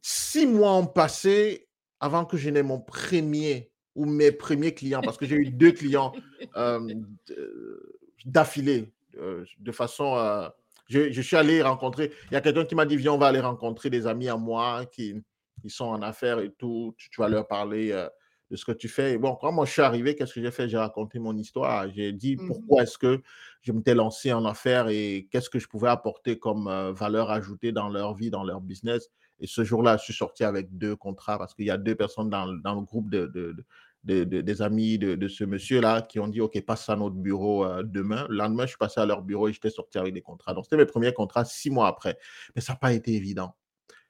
[0.02, 1.68] Six mois ont passé
[2.00, 5.74] avant que je n'ai mon premier ou mes premiers clients, parce que j'ai eu deux
[5.74, 6.14] clients
[6.56, 6.80] euh,
[7.28, 10.16] de- d'affilée, euh, de façon...
[10.16, 10.48] euh,
[10.88, 13.28] je, je suis allé rencontrer, il y a quelqu'un qui m'a dit, viens, on va
[13.28, 15.16] aller rencontrer des amis à moi qui,
[15.60, 18.08] qui sont en affaires et tout, tu, tu vas leur parler euh,
[18.52, 19.14] de ce que tu fais.
[19.14, 20.68] Et bon, quand moi je suis arrivé, qu'est-ce que j'ai fait?
[20.70, 21.90] J'ai raconté mon histoire.
[21.92, 22.48] J'ai dit Mhm.
[22.48, 23.22] pourquoi est-ce que
[23.62, 27.72] je m'étais lancé en affaires et qu'est-ce que je pouvais apporter comme euh, valeur ajoutée
[27.72, 29.10] dans leur vie, dans leur business.
[29.40, 32.30] Et ce jour-là, je suis sorti avec deux contrats parce qu'il y a deux personnes
[32.30, 33.66] dans, dans le groupe de, de- de-
[34.04, 37.16] de- de- des amis de, de ce monsieur-là qui ont dit, OK, passe à notre
[37.18, 38.26] bureau euh, demain.
[38.30, 40.54] Le lendemain, je suis passé à leur bureau et j'étais sorti avec des contrats.
[40.54, 42.18] Donc, c'était mes premiers contrats six mois après.
[42.56, 43.56] Mais ça n'a pas été évident.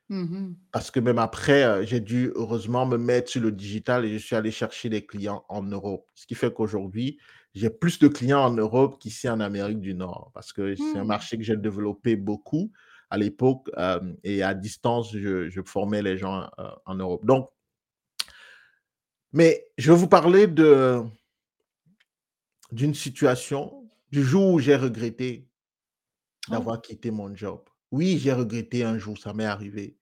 [0.09, 0.55] Mhm.
[0.71, 4.17] Parce que même après, euh, j'ai dû heureusement me mettre sur le digital et je
[4.17, 6.07] suis allé chercher des clients en Europe.
[6.15, 7.19] Ce qui fait qu'aujourd'hui,
[7.53, 11.03] j'ai plus de clients en Europe qu'ici en Amérique du Nord parce que c'est un
[11.03, 11.07] Hmm.
[11.07, 12.71] marché que j'ai développé beaucoup
[13.11, 17.25] à l'époque euh, et à distance, je, je formais les gens euh, en Europe.
[17.25, 17.49] Donc,
[19.31, 21.03] mais je vais vous parler de
[22.71, 25.45] d'une situation du jour où j'ai regretté
[26.51, 26.51] Oh.
[26.53, 27.61] d'avoir quitté mon job.
[27.91, 29.98] Oui, j'ai regretté un jour, ça m'est arrivé.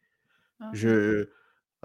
[0.71, 1.29] Je,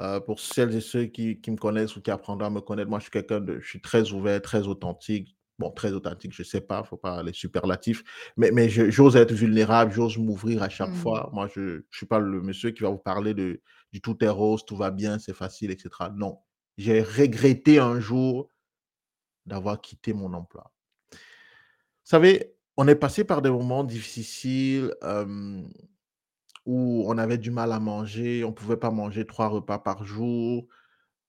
[0.00, 2.88] euh, pour celles et ceux qui, qui me connaissent ou qui apprendront à me connaître,
[2.90, 5.36] moi, je suis quelqu'un de, je suis très ouvert, très authentique.
[5.58, 8.02] Bon, très authentique, je sais pas, faut pas les superlatifs,
[8.36, 11.30] mais, mais je- j'ose être vulnérable, j'ose m'ouvrir à chaque fois.
[11.32, 13.60] Moi, je, je suis pas le monsieur qui va vous parler de,
[13.92, 16.10] du tout est rose, tout va bien, c'est facile, etc.
[16.10, 16.38] Non,
[16.78, 18.48] j'ai regretté un jour
[19.46, 20.72] d'avoir quitté mon emploi.
[22.04, 25.62] Vous savez, on est passé par des moments difficiles euh,
[26.66, 30.04] où on avait du mal à manger, on ne pouvait pas manger trois repas par
[30.04, 30.66] jour.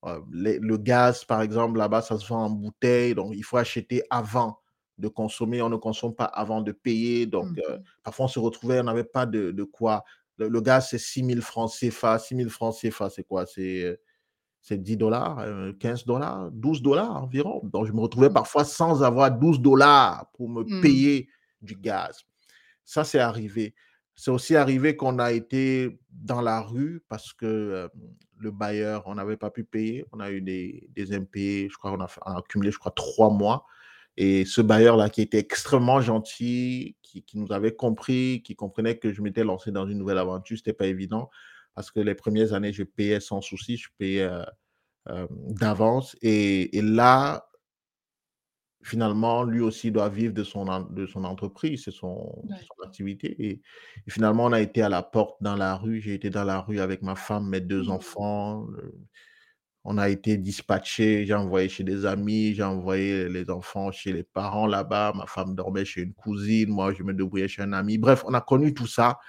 [0.06, 3.58] Euh, les- le gaz, par exemple, là-bas, ça se vend en bouteille, donc il faut
[3.58, 4.60] acheter avant
[5.00, 5.62] de consommer.
[5.62, 7.26] On ne consomme pas avant de payer.
[7.26, 7.84] Donc, euh, Mhm.
[8.04, 10.04] parfois, on se retrouvait, on n'avait pas de, de quoi.
[10.38, 12.20] Le, le gaz, c'est 6 000 francs CFA.
[12.20, 13.46] 6 000 francs CFA, c'est quoi?
[13.46, 13.98] C'est euh,
[14.62, 17.62] c'est 10 dollars, euh, 15 dollars, 12 dollars environ.
[17.66, 18.34] Donc, je me retrouvais Mm.
[18.34, 20.82] parfois sans avoir 12 dollars pour me Mm.
[20.82, 21.30] payer
[21.62, 22.24] du gaz.
[22.86, 23.76] Ça, c'est arrivé.
[24.16, 27.88] C'est aussi arrivé qu'on a été dans la rue parce que euh,
[28.38, 30.06] le bailleur, on n'avait pas pu payer.
[30.12, 33.66] On a eu des, des impayés, je crois qu'on a, accumulé, je crois, trois mois.
[34.16, 39.22] Et ce bailleur-là, qui était extrêmement gentil, qui, nous avait compris, qui comprenait que je
[39.22, 41.30] m'étais lancé dans une nouvelle aventure, c'était pas évident
[41.76, 44.44] parce que les premières années, je payais sans souci, je payais euh,
[45.10, 46.16] euh, d'avance.
[46.22, 47.48] Et là,
[48.84, 52.60] finalement, lui aussi doit vivre de son, de son entreprise, c'est son, c'est Ouais.
[52.78, 53.28] son activité.
[53.44, 53.62] Et,
[54.08, 56.02] et finalement, on a été à la porte dans la rue.
[56.02, 57.92] J'ai été dans la rue avec ma femme, mes deux Mm.
[57.92, 58.68] enfants.
[58.78, 58.92] euh,
[59.86, 61.26] On a été dispatché.
[61.26, 62.54] J'ai envoyé chez des amis.
[62.56, 65.12] J'ai envoyé les enfants chez les parents là-bas.
[65.14, 66.70] Ma femme dormait chez une cousine.
[66.70, 67.98] Moi, je me débrouillais chez un ami.
[67.98, 69.20] Bref, on a connu tout ça.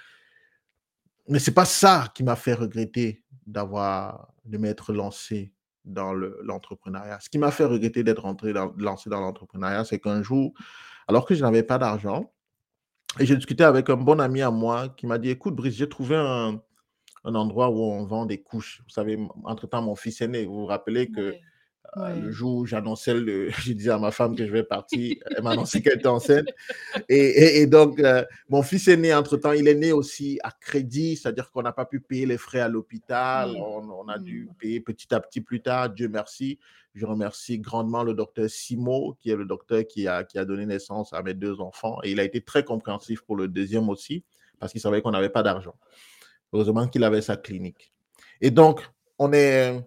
[1.28, 5.52] Mais c'est pas ça qui m'a fait regretter d'avoir, de m'être lancé
[5.84, 7.20] dans le- l'entrepreneuriat.
[7.20, 10.52] Ce qui m'a fait regretter d'être rentré dans, lancé dans l'entrepreneuriat, c'est qu'un jour,
[11.08, 12.32] alors que je n'avais pas d'argent,
[13.20, 15.88] et j'ai discuté avec un bon ami à moi qui m'a dit, écoute, Brice, j'ai
[15.88, 16.60] trouvé un,
[17.24, 18.82] endroit où on vend des couches.
[18.84, 20.44] Vous savez, entre-temps, mon fils est né.
[20.44, 21.34] Vous vous rappelez que
[21.96, 22.02] Ouais.
[22.02, 22.32] euh, le Ouais.
[22.32, 25.50] jour où j'annonçais, le, je disais à ma femme que je vais partir, elle m'a
[25.50, 26.48] annoncé qu'elle était enceinte.
[27.08, 30.50] Et, et- et donc, euh, mon fils est né entre-temps, il est né aussi à
[30.50, 34.48] crédit, c'est-à-dire qu'on n'a pas pu payer les frais à l'hôpital, on, on a dû
[34.50, 34.54] Mm.
[34.56, 36.58] payer petit à petit plus tard, Dieu merci.
[36.94, 40.64] Je remercie grandement le docteur Simo, qui est le docteur qui a, qui a donné
[40.66, 41.98] naissance à mes deux enfants.
[42.04, 44.22] Et il a été très compréhensif pour le deuxième aussi,
[44.60, 45.74] parce qu'il savait qu'on n'avait pas d'argent.
[46.52, 47.92] Heureusement qu'il avait sa clinique.
[48.40, 48.80] Et donc,
[49.18, 49.80] on est...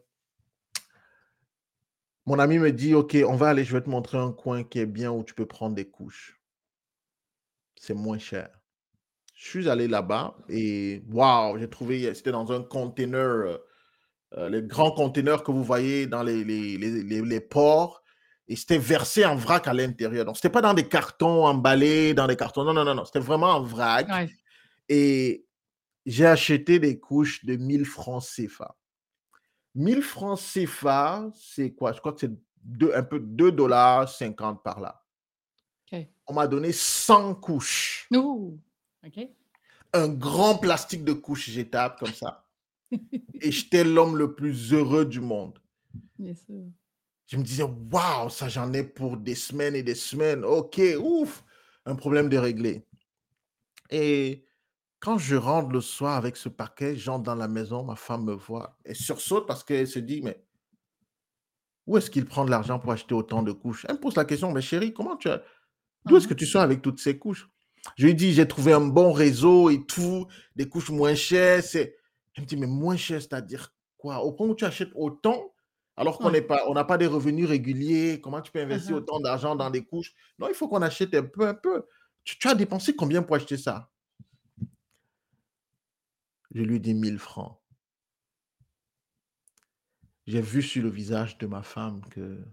[2.27, 4.79] Mon ami me dit, OK, on va aller, je vais te montrer un coin qui
[4.79, 6.39] est bien où tu peux prendre des couches.
[7.79, 8.49] C'est moins cher.
[9.35, 13.57] Je suis allé là-bas et waouh, j'ai trouvé, c'était dans un container, euh,
[14.33, 18.03] euh, les grands containers que vous voyez dans les, les, les, les- les ports,
[18.49, 20.25] et c'était versé en vrac à l'intérieur.
[20.25, 22.63] Donc, c'était pas dans des cartons emballés, dans des cartons.
[22.63, 24.07] Non, non, non, non, c'était vraiment en vrac.
[24.09, 24.29] Ouais.
[24.89, 25.45] Et
[26.05, 28.75] j'ai acheté des couches de 1000 francs CFA.
[29.77, 31.93] 1000 francs CFA, c'est quoi?
[31.93, 32.31] Je crois que c'est
[32.63, 35.03] deux- un peu 2 dollars 50 par là.
[36.29, 38.09] On m'a donné 100 couches.
[38.13, 38.59] Ouh.
[39.93, 42.45] Un grand plastique de couches jetables comme ça.
[43.41, 45.57] Et j'étais l'homme le plus heureux du monde.
[46.19, 46.65] Bien sûr.
[47.27, 50.43] Je me disais, waouh, ça j'en ai pour des semaines et des semaines.
[50.43, 51.43] Ok, ouf,
[51.85, 52.85] un problème de régler.
[53.89, 54.43] Et
[54.99, 58.33] quand je rentre le soir avec ce paquet, j'entre dans la maison, ma femme me
[58.33, 60.43] voit et sursaute parce qu'elle se dit, mais
[61.85, 63.85] où est-ce qu'il prend de l'argent pour acheter autant de couches?
[63.87, 65.41] Elle me pose la question, mais chérie, comment tu as...
[66.05, 66.39] D'où est-ce que Mhm.
[66.39, 67.49] tu sors avec toutes ces couches?
[67.95, 71.63] Je lui dis, j'ai trouvé un bon réseau et tout, des couches moins chères.
[71.63, 71.95] C'est...
[72.35, 74.19] Elle me dit, mais moins cher, c'est-à-dire quoi?
[74.23, 75.53] Au point où tu achètes autant,
[75.95, 79.01] alors qu'on n'a pas des revenus réguliers, comment tu peux investir Mhm.
[79.03, 80.13] autant d'argent dans des couches?
[80.39, 81.85] Non, il faut qu'on achète un peu, un peu.
[82.23, 83.89] Tu, tu as dépensé combien pour acheter ça?
[86.57, 87.59] Je lui dis 1000 francs.
[90.25, 92.43] J'ai vu sur le visage de ma femme que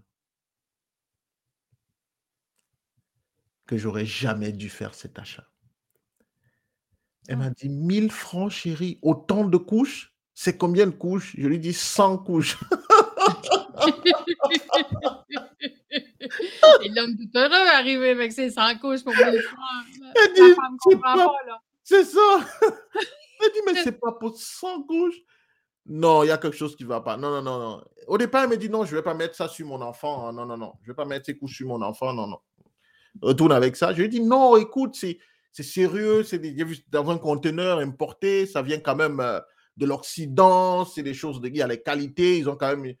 [3.65, 5.47] que j'aurais jamais dû faire cet achat.
[7.27, 7.37] Elle Ah.
[7.37, 10.13] m'a dit 1000 francs, chérie, autant de couches?
[10.35, 11.33] C'est combien de couches?
[11.35, 12.59] Je lui dis 100 couches.
[16.83, 19.85] Et l'homme tout heureux arrivé avec ses 100 couches pour 1000 francs.
[20.15, 20.53] Elle dit,
[21.83, 22.45] c'est ça.
[23.45, 25.21] Elle dit, mais c'est pas pour 100 couches.
[25.87, 27.15] Non, il y a quelque chose qui ne va pas.
[27.15, 27.83] Non, non, non, non.
[28.07, 30.31] Au départ, elle me dit, non, je ne vais pas mettre ça sur mon enfant.
[30.33, 30.73] Non, non, non.
[30.81, 32.13] Je ne vais pas mettre ces couches sur mon enfant.
[32.13, 32.39] Non, non.
[33.21, 33.93] retourne avec ça.
[33.93, 35.19] Je lui ai dit, non, écoute, c'est
[35.51, 36.41] sérieux, c'est
[36.89, 39.39] dans un conteneur importé, ça vient quand même euh,
[39.77, 42.95] de l'Occident, c'est des choses, de, il y a les qualités, ils ont quand même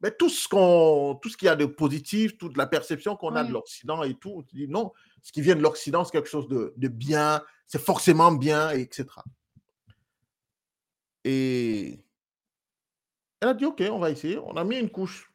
[0.00, 3.34] mais tout ce qu'on, tout ce qu'il y a de positif, toute la perception qu'on
[3.34, 6.28] a de l'Occident et tout, tu dis non, ce qui vient de l'Occident, c'est quelque
[6.28, 9.06] chose de, de bien, c'est forcément bien, etc.
[11.24, 12.04] Et
[13.40, 14.38] elle a dit, OK, on va essayer.
[14.38, 15.32] On a mis une couche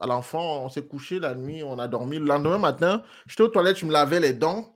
[0.00, 2.18] à l'enfant, on s'est couché la nuit, on a dormi.
[2.18, 4.74] Le lendemain matin, j'étais aux toilettes, je me lavais les dents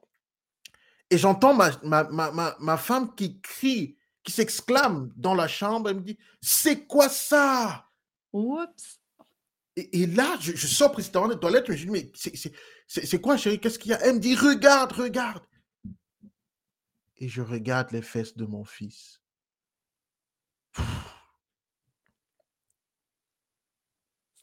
[1.10, 5.88] et j'entends ma, ma, ma, ma, femme qui crie, qui s'exclame dans la chambre.
[5.88, 7.86] Elle me dit, c'est quoi ça?
[8.32, 9.00] Oups.
[9.76, 12.52] Et, là, je, sors précisément des toilettes, je me dis, mais
[12.86, 13.60] c'est quoi, chérie?
[13.60, 14.04] Qu'est-ce qu'il y a?
[14.04, 15.42] Elle me dit, regarde, regarde.
[17.16, 19.20] Et je regarde les fesses de mon fils.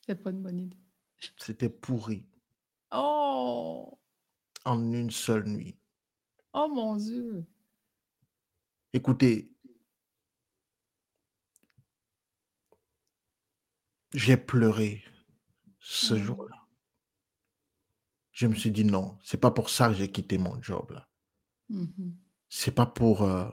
[0.05, 0.77] C'était pas une bonne idée.
[1.37, 2.27] C'était pourri.
[2.91, 3.99] Oh!
[4.63, 5.79] En une seule nuit.
[6.53, 7.43] Oh mon Dieu!
[8.93, 9.51] Écoutez,
[14.13, 15.03] j'ai pleuré
[15.79, 16.23] ce mmh.
[16.23, 16.67] jour-là.
[18.31, 21.09] Je me suis dit non, c'est pas pour ça que j'ai quitté mon job là.
[21.69, 22.11] Mmh
[22.47, 23.49] c'est pas pour euh,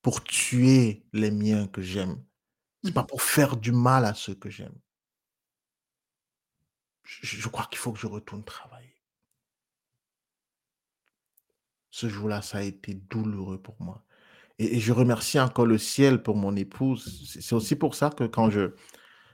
[0.00, 2.24] pour tuer les miens que j'aime.
[2.82, 3.08] C'est pas mmh.
[3.08, 4.74] pour faire du mal à ceux que j'aime
[7.04, 8.94] je, crois qu'il faut que je retourne travailler.
[11.90, 14.04] Ce jour-là, ça a été douloureux pour moi.
[14.58, 17.38] Et, je remercie encore le ciel pour mon épouse.
[17.38, 18.74] C'est aussi pour ça que quand je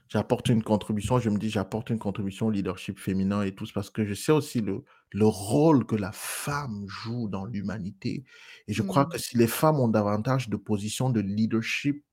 [0.09, 3.89] j'apporte une contribution, je me dis j'apporte une contribution au leadership féminin et tout, parce
[3.89, 8.25] que je sais aussi le, le rôle que la femme joue dans l'humanité.
[8.67, 9.09] Et je crois mmh.
[9.09, 12.03] que si les femmes ont davantage de positions de leadership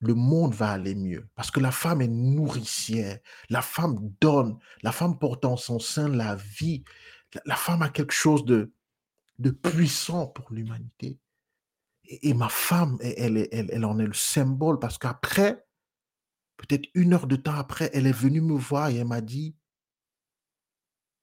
[0.00, 1.28] le monde va aller mieux.
[1.34, 3.18] Parce que la femme est nourricière.
[3.48, 4.58] La femme donne.
[4.82, 6.84] La femme porte en son sein la vie.
[7.44, 8.72] La, femme a quelque chose de,
[9.38, 11.18] de puissant pour l'humanité.
[12.04, 15.64] Et, ma femme, elle, elle, elle, en est le symbole parce qu'après,
[16.58, 19.56] peut-être une heure de temps après, elle est venue me voir et elle m'a dit,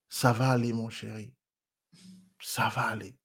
[0.08, 1.32] ça va aller, mon chéri.
[2.40, 3.16] Ça va aller.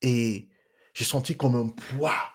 [0.00, 0.48] Et
[0.94, 2.34] j'ai senti comme un poids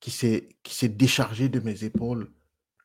[0.00, 2.32] qui s'est déchargé de mes épaules.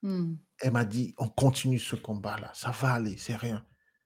[0.04, 0.36] Mmh.
[0.60, 3.65] Elle m'a dit, on continue ce combat-là, ça va aller, c'est rien.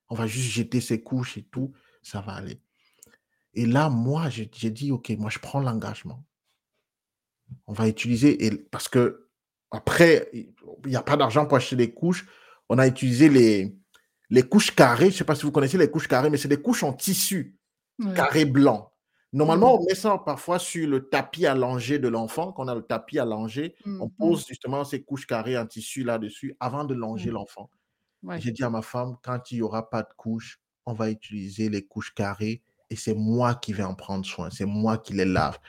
[0.10, 2.62] On va juste jeter ces couches et tout, ça va aller.
[3.54, 6.24] Et là, moi, j'ai dit, OK, moi, je prends l'engagement.
[7.67, 9.30] On va utiliser, et, parce que
[9.72, 10.54] après, il
[10.86, 12.26] n'y a pas d'argent pour acheter des couches.
[12.69, 13.76] On a utilisé les,
[14.30, 15.06] les couches carrées.
[15.06, 16.93] Je ne sais pas si vous connaissez les couches carrées, mais c'est des couches en
[16.93, 17.60] tissu,
[18.15, 18.88] carré blanc.
[19.32, 19.82] Normalement, mmh.
[19.82, 22.52] on met ça parfois sur le tapis allongé de l'enfant.
[22.52, 24.12] Quand on a le tapis allongé, on mmh.
[24.18, 27.70] pose justement ces couches carrées en tissu là-dessus avant de longer l'enfant.
[28.38, 31.70] J'ai dit à ma femme, quand il n'y aura pas de couches, on va utiliser
[31.70, 34.50] les couches carrées et c'est moi qui vais en prendre soin.
[34.50, 35.60] C'est moi qui les lave.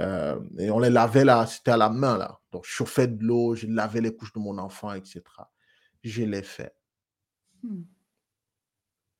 [0.00, 2.40] Euh, et on les lavait là, c'était à la main là.
[2.50, 5.22] Donc, je chauffais de l'eau, je lavais les couches de mon enfant, etc.
[6.02, 6.74] Je l'ai fait.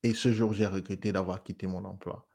[0.03, 2.27] Et ce jour, j'ai regretté d'avoir quitté mon emploi.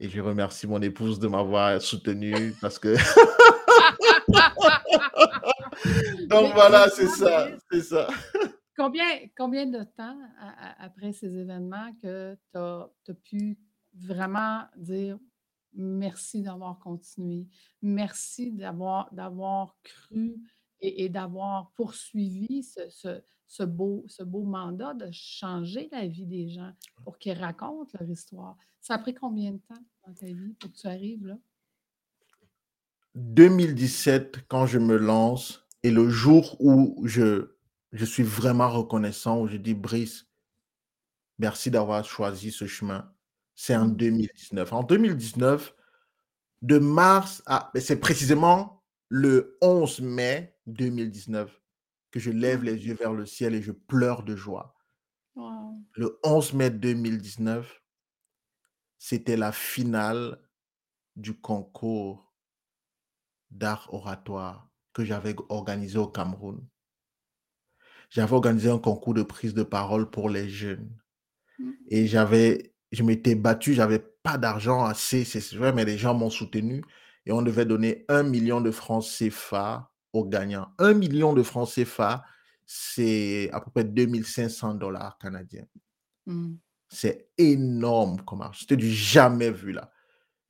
[0.00, 2.94] Et je remercie mon épouse de m'avoir soutenu parce que.
[6.28, 8.08] Donc voilà, c'est ça, c'est ça.
[8.76, 9.04] Combien,
[9.36, 10.16] combien de temps
[10.78, 12.88] après ces événements que tu as,
[13.24, 13.58] pu
[13.92, 15.18] vraiment dire
[15.72, 17.48] merci d'avoir continué,
[17.82, 20.36] merci d'avoir, cru
[20.80, 23.20] et, d'avoir poursuivi ce, ce,
[23.62, 26.72] beau, ce beau mandat de changer la vie des gens
[27.04, 28.56] pour qu'ils racontent leur histoire.
[28.80, 31.38] Ça a pris combien de temps dans ta vie pour que tu arrives là?
[33.14, 37.50] 2017, quand je me lance, et le jour où je,
[37.92, 40.26] je suis vraiment reconnaissant, où je dis, Brice,
[41.38, 43.10] merci d'avoir choisi ce chemin,
[43.54, 44.70] c'est en 2019.
[44.70, 44.74] Mmh.
[44.74, 45.74] En 2019,
[46.62, 47.72] de mars à...
[47.80, 51.58] C'est précisément le 11 mai 2019
[52.10, 54.74] que je lève les yeux vers le ciel et je pleure de joie.
[55.94, 57.82] Le 11 mai 2019,
[58.98, 60.40] c'était la finale
[61.16, 62.34] du concours
[63.50, 66.66] d'art oratoire que j'avais organisé au Cameroun.
[68.10, 70.90] J'avais organisé un concours de prise de parole pour les jeunes.
[71.58, 71.70] Mmh.
[71.88, 76.30] Et j'avais, je m'étais battu, j'avais pas d'argent assez, c'est vrai, mais les gens m'ont
[76.30, 76.82] soutenu
[77.26, 80.72] et on devait donner un million de francs CFA aux gagnants.
[80.78, 82.24] Un million de francs CFA,
[82.66, 85.66] c'est à peu près 2500 dollars canadiens.
[86.26, 86.54] Mmh.
[86.88, 88.60] C'est énorme comme argent.
[88.60, 89.90] C'était du jamais vu là.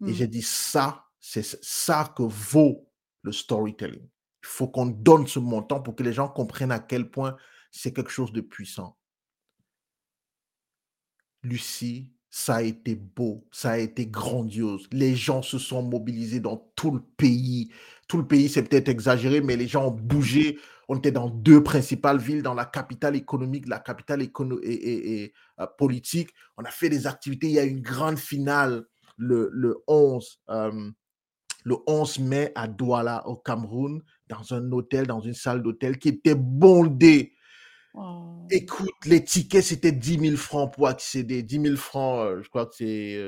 [0.03, 0.15] Et mmh.
[0.15, 2.89] j'ai dit ça, c'est ça que vaut
[3.23, 4.03] le storytelling.
[4.03, 7.37] Il faut qu'on donne ce montant pour que les gens comprennent à quel point
[7.71, 8.97] c'est quelque chose de puissant.
[11.43, 14.89] Lucie, ça a été beau, ça a été grandiose.
[14.93, 17.73] Les gens se sont mobilisés dans tout le pays.
[18.09, 20.59] Tout le pays, c'est peut-être exagéré, mais les gens ont bougé.
[20.89, 26.31] On était dans deux principales villes, dans la capitale économique, la capitale et, euh, politique.
[26.57, 27.49] On a fait des activités.
[27.49, 28.85] Il y a une grande finale
[29.19, 30.91] le, le 11, euh,
[31.65, 36.09] le 11 mai à Douala, au Cameroun, dans un hôtel, dans une salle d'hôtel qui
[36.09, 37.35] était bondée
[38.51, 41.43] Écoute, les tickets, c'était 10 000 francs pour accéder.
[41.43, 43.19] 10 000 francs, euh, je crois que c'est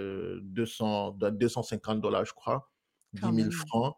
[0.43, 2.71] 200, 250 dollars, je crois.
[3.15, 3.97] 10 000 francs.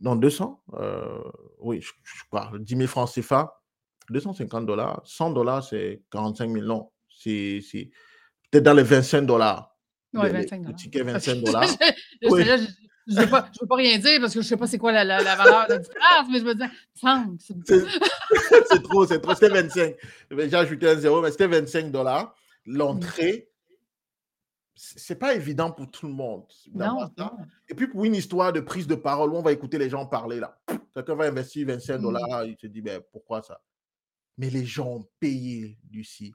[0.00, 1.18] Non, 200 euh,
[1.60, 1.92] Oui, je,
[2.28, 2.50] crois.
[2.58, 3.60] 10 000 francs CFA,
[4.10, 5.00] 250 dollars.
[5.04, 6.64] 100 dollars, c'est 45 000.
[6.64, 7.60] Non, c'est
[8.50, 9.74] peut-être dans les 25 dollars.
[10.12, 10.72] Oui, 25 dollars.
[10.72, 11.64] Le ticket, 25 dollars.
[13.06, 14.78] Je ne veux, pas, veux pas rien dire parce que je ne sais pas c'est
[14.78, 16.64] quoi la, la, valeur de différence, mais je me dis,
[18.70, 19.34] c'est trop, c'est trop.
[19.34, 19.94] C'était 25.
[20.30, 22.34] J'ai ajouté un zéro, mais c'était 25 dollars.
[22.64, 23.50] L'entrée,
[24.76, 26.44] c'est pas évident pour tout le monde.
[26.72, 27.08] Non,
[27.68, 30.40] Et puis pour une histoire de prise de parole, on va écouter les gens parler
[30.40, 30.58] là.
[30.94, 33.60] Quelqu'un va investir 25 dollars, il se dit, ben, pourquoi ça?
[34.36, 36.34] Mais les gens ont payé, Lucie.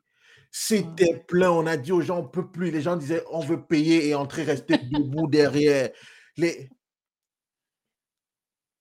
[0.51, 1.51] C'était plein.
[1.51, 2.71] On a dit aux gens, on ne peut plus.
[2.71, 5.89] Les gens disaient, on veut payer et entrer, rester debout derrière.
[6.37, 6.69] Les...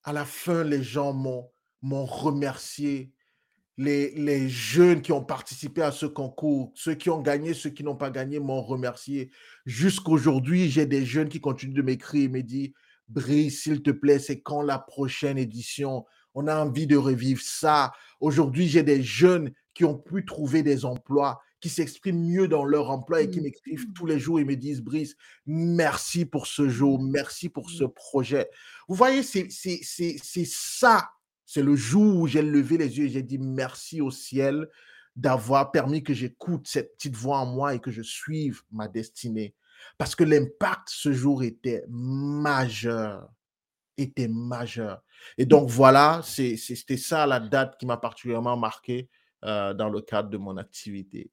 [0.05, 3.13] À la fin, les gens m'ont remercié.
[3.79, 7.85] Les, les, jeunes qui ont participé à ce concours, ceux qui ont gagné, ceux qui
[7.85, 9.31] n'ont pas gagné, m'ont remercié.
[9.67, 12.73] Jusqu'aujourd'hui, j'ai des jeunes qui continuent de m'écrire et me disent
[13.09, 16.05] Brice, s'il te plaît, c'est quand la prochaine édition?
[16.35, 17.93] On a envie de revivre ça.
[18.21, 22.91] Aujourd'hui, j'ai des jeunes qui ont pu trouver des emplois qui s'expriment mieux dans leur
[22.91, 23.45] emploi et qui mmh.
[23.45, 25.17] m'écrivent tous les jours et me disent, Brice,
[25.47, 27.93] merci pour ce jour, merci pour ce mmh.
[27.93, 28.49] projet.
[28.89, 29.49] Vous voyez, c'est
[30.45, 31.11] ça.
[31.49, 34.69] C'est le jour où j'ai levé les yeux et j'ai dit merci au ciel
[35.17, 39.55] d'avoir permis que j'écoute cette petite voix en moi et que je suive ma destinée.
[39.97, 43.27] Parce que l'impact ce jour était majeur
[43.97, 45.03] était majeur.
[45.39, 49.09] Et donc voilà, c'était ça la date qui m'a particulièrement marqué
[49.45, 51.31] euh, dans le cadre de mon activité.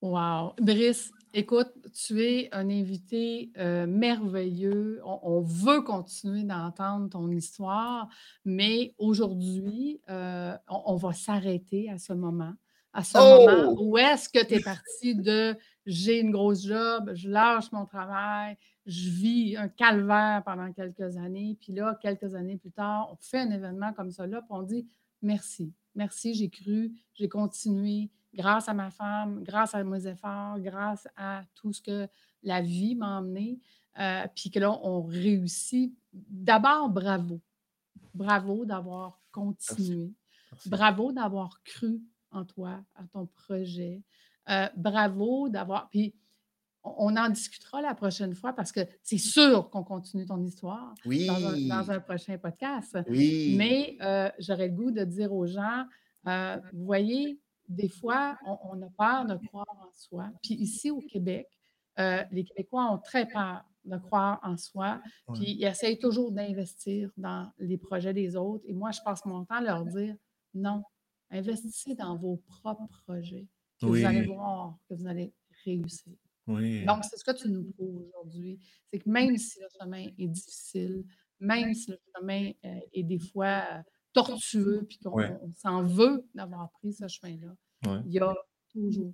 [0.00, 0.54] Wow!
[0.60, 5.00] Brice, écoute, tu es un invité euh, merveilleux.
[5.04, 8.08] On, veut continuer d'entendre ton histoire,
[8.44, 12.54] mais aujourd'hui, euh, on, va s'arrêter à ce moment.
[12.94, 13.84] À ce moment oh!
[13.84, 18.56] où est-ce que tu es parti de j'ai une grosse job, je lâche mon travail,
[18.86, 23.40] je vis un calvaire pendant quelques années, puis là, quelques années plus tard, on fait
[23.40, 24.88] un événement comme ça là, puis on dit
[25.20, 31.08] merci, merci, j'ai cru, j'ai continué, grâce à ma femme, grâce à mes efforts, grâce
[31.16, 32.06] à tout ce que
[32.42, 33.58] la vie m'a emmené,
[33.98, 35.96] euh, puis que là, on réussit.
[36.12, 37.40] D'abord, bravo.
[38.14, 40.12] Bravo d'avoir continué.
[40.66, 44.02] Bravo d'avoir cru en toi, à ton projet.
[44.50, 45.88] Euh, bravo d'avoir.
[45.88, 46.14] Puis,
[46.84, 51.90] on en discutera la prochaine fois parce que c'est sûr qu'on continue ton histoire dans,
[51.90, 52.96] un, prochain podcast.
[53.08, 53.56] Oui.
[53.58, 55.84] Mais euh, j'aurais le goût de dire aux gens,
[56.24, 60.30] vous voyez, des fois, on, a peur de croire en soi.
[60.42, 61.46] Puis ici au Québec,
[61.98, 65.00] euh, les Québécois ont très peur de croire en soi,
[65.34, 68.64] puis ils essayent toujours d'investir dans les projets des autres.
[68.66, 70.16] Et moi, je passe mon temps à leur dire
[70.54, 70.82] non,
[71.30, 73.46] investissez dans vos propres projets,
[73.80, 75.32] que vous allez voir que vous allez
[75.64, 76.12] réussir.
[76.46, 78.60] Donc, c'est ce que tu nous prouves aujourd'hui.
[78.90, 81.04] C'est que même si le chemin est difficile,
[81.40, 83.82] même si le chemin euh, est des fois euh,
[84.16, 87.54] tortueux, puis qu'on s'en veut d'avoir pris ce chemin-là.
[88.06, 88.34] Il y a
[88.72, 89.12] toujours.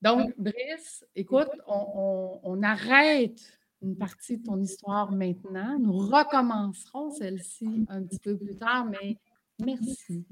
[0.00, 3.40] Donc, Brice, écoute, on, arrête
[3.82, 5.78] une partie de ton histoire maintenant.
[5.78, 9.18] Nous recommencerons celle-ci un petit peu plus tard, mais
[9.60, 10.24] merci.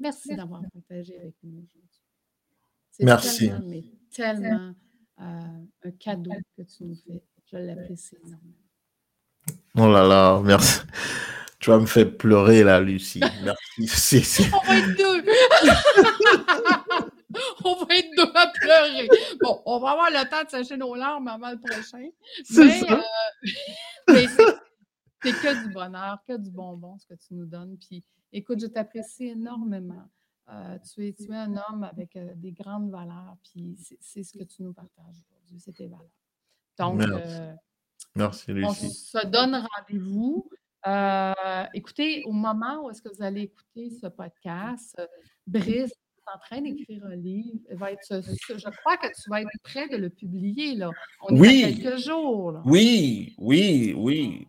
[0.00, 2.02] Merci d'avoir partagé avec nous aujourd'hui.
[3.00, 3.48] Merci.
[3.48, 4.74] Tellement, mais tellement
[5.20, 7.22] euh, un cadeau que tu nous fais.
[7.50, 8.54] Je l'apprécie énormément.
[9.76, 10.80] Oh là là, merci.
[11.64, 13.22] Tu vas me faire pleurer là, Lucie.
[13.78, 14.50] Merci.
[14.52, 15.24] On va être deux.
[17.64, 19.08] on va être deux à pleurer.
[19.40, 22.06] Bon, on va avoir le temps de sécher nos larmes avant le prochain.
[22.54, 23.00] Mais, euh,
[25.22, 27.78] c'est que du bonheur, que du bonbon ce que tu nous donnes.
[27.78, 30.06] Puis écoute, je t'apprécie énormément.
[30.50, 34.36] Euh, tu, es, tu es un homme avec euh, des grandes valeurs, puis c'est ce
[34.36, 36.10] que tu nous partages aujourd'hui, c'est tes valeurs.
[36.78, 37.40] Donc, Merci.
[38.16, 38.66] Merci, Lucie.
[38.66, 38.74] On
[39.20, 40.46] se donne rendez-vous
[40.86, 45.06] euh, écoutez, au moment où est-ce que vous allez écouter ce podcast, euh,
[45.46, 47.58] Brice est en train d'écrire un livre.
[47.72, 50.74] Va être, je crois que tu vas être prêt de le publier.
[50.74, 50.90] Là.
[51.22, 51.62] On oui.
[51.62, 52.60] est quelques jours.
[52.64, 54.46] Oui, oui, oui.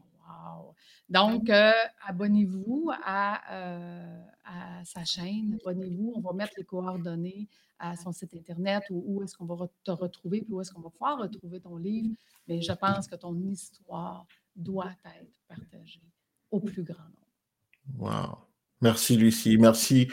[1.07, 1.71] Donc, euh,
[2.07, 3.93] abonnez-vous à,
[4.43, 5.57] à sa chaîne.
[5.61, 6.13] Abonnez-vous.
[6.15, 9.91] On va mettre les coordonnées à son site Internet ou où est-ce qu'on va te
[9.91, 12.15] retrouver, puis où est-ce qu'on va pouvoir retrouver ton livre.
[12.47, 14.25] Mais je pense que ton histoire
[14.55, 16.01] doit être partagée
[16.59, 16.95] plus grand.
[17.97, 18.37] Wow.
[18.81, 20.09] Merci Lucie, merci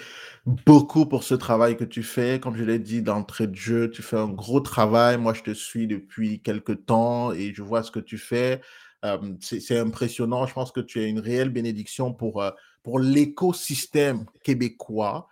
[0.47, 2.41] beaucoup pour ce travail que tu fais.
[2.41, 5.19] Comme je l'ai dit d'entrée de jeu, tu fais un gros travail.
[5.19, 8.61] Moi, je te suis depuis quelques temps et je vois ce que tu fais.
[9.05, 10.47] Euh, c'est impressionnant.
[10.47, 12.51] Je pense que tu es une réelle bénédiction pour, euh,
[12.83, 15.29] pour l'écosystème québécois.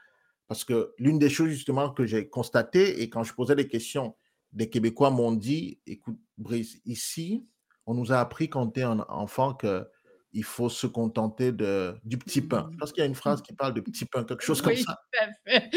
[0.48, 4.16] Parce que l'une des choses justement que j'ai constaté et quand je posais des questions,
[4.52, 7.46] des Québécois m'ont dit, écoute Brice, ici,
[7.86, 9.86] on nous a appris quand tu es un enfant que
[10.32, 12.68] il faut se contenter de, du petit pain.
[12.72, 14.76] Je pense qu'il y a une phrase qui parle de petit pain, quelque chose comme
[14.76, 15.02] ça.
[15.12, 15.70] Oui, tout à fait.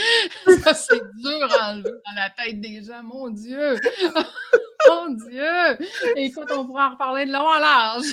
[0.63, 3.75] Ça, c'est dur à enlever dans la tête des gens, mon Dieu.
[4.89, 5.87] mon Dieu!
[6.15, 8.05] Écoute, on pourra en reparler de long à large.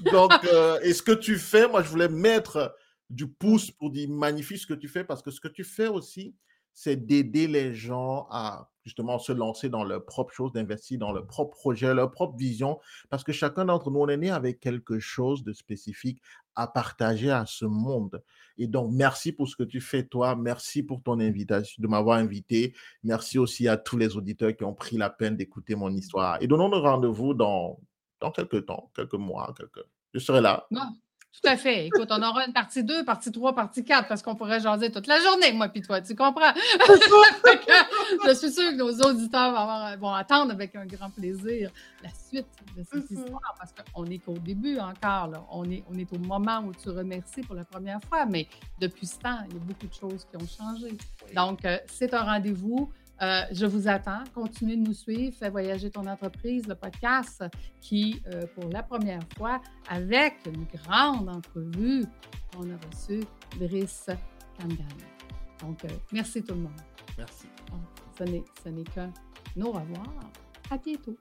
[0.12, 2.76] Donc, euh, et ce que tu fais, moi, je voulais mettre
[3.08, 5.88] du pouce pour dire magnifique ce que tu fais, parce que ce que tu fais
[5.88, 6.34] aussi,
[6.74, 11.26] c'est d'aider les gens à justement se lancer dans leur propre chose, d'investir dans leur
[11.26, 12.78] propre projet, leur propre vision,
[13.10, 16.20] parce que chacun d'entre nous, on est né avec quelque chose de spécifique
[16.54, 18.22] à partager à ce monde.
[18.58, 20.36] Et donc, merci pour ce que tu fais, toi.
[20.36, 22.74] Merci pour ton invitation, de m'avoir invité.
[23.02, 26.38] Merci aussi à tous les auditeurs qui ont pris la peine d'écouter mon histoire.
[26.42, 27.80] Et donnons-nous rendez-vous dans,
[28.20, 29.84] dans quelques temps, quelques mois, quelques...
[30.12, 30.66] Je serai là.
[31.32, 31.86] Tout à fait.
[31.86, 35.06] Écoute, on aura une partie 2, partie 3, partie 4, parce qu'on pourrait jaser toute
[35.06, 36.52] la journée, moi puis toi, tu comprends?
[38.26, 41.70] je suis sûre que nos auditeurs vont, attendre avec un grand plaisir
[42.02, 43.18] la suite de cette mm-hmm.
[43.18, 45.28] histoire, parce qu'on n'est qu'au début encore.
[45.28, 45.44] Là.
[45.50, 48.46] On, est, on est au moment où tu remercies pour la première fois, mais
[48.78, 50.98] depuis ce temps, il y a beaucoup de choses qui ont changé.
[51.34, 52.92] Donc, euh, c'est un rendez-vous.
[53.22, 54.24] Euh, je vous attends.
[54.34, 55.36] Continuez de nous suivre.
[55.38, 57.44] Fais voyager ton entreprise, le podcast
[57.80, 62.04] qui, euh, pour la première fois, avec une grande entrevue,
[62.58, 63.20] on a reçu
[63.58, 64.10] Brice
[64.58, 64.84] Kangan.
[65.60, 66.80] Donc, euh, merci tout le monde.
[67.16, 67.46] Merci.
[68.18, 69.12] ce n'est qu'un
[69.60, 70.06] au revoir.
[70.70, 71.16] À bientôt.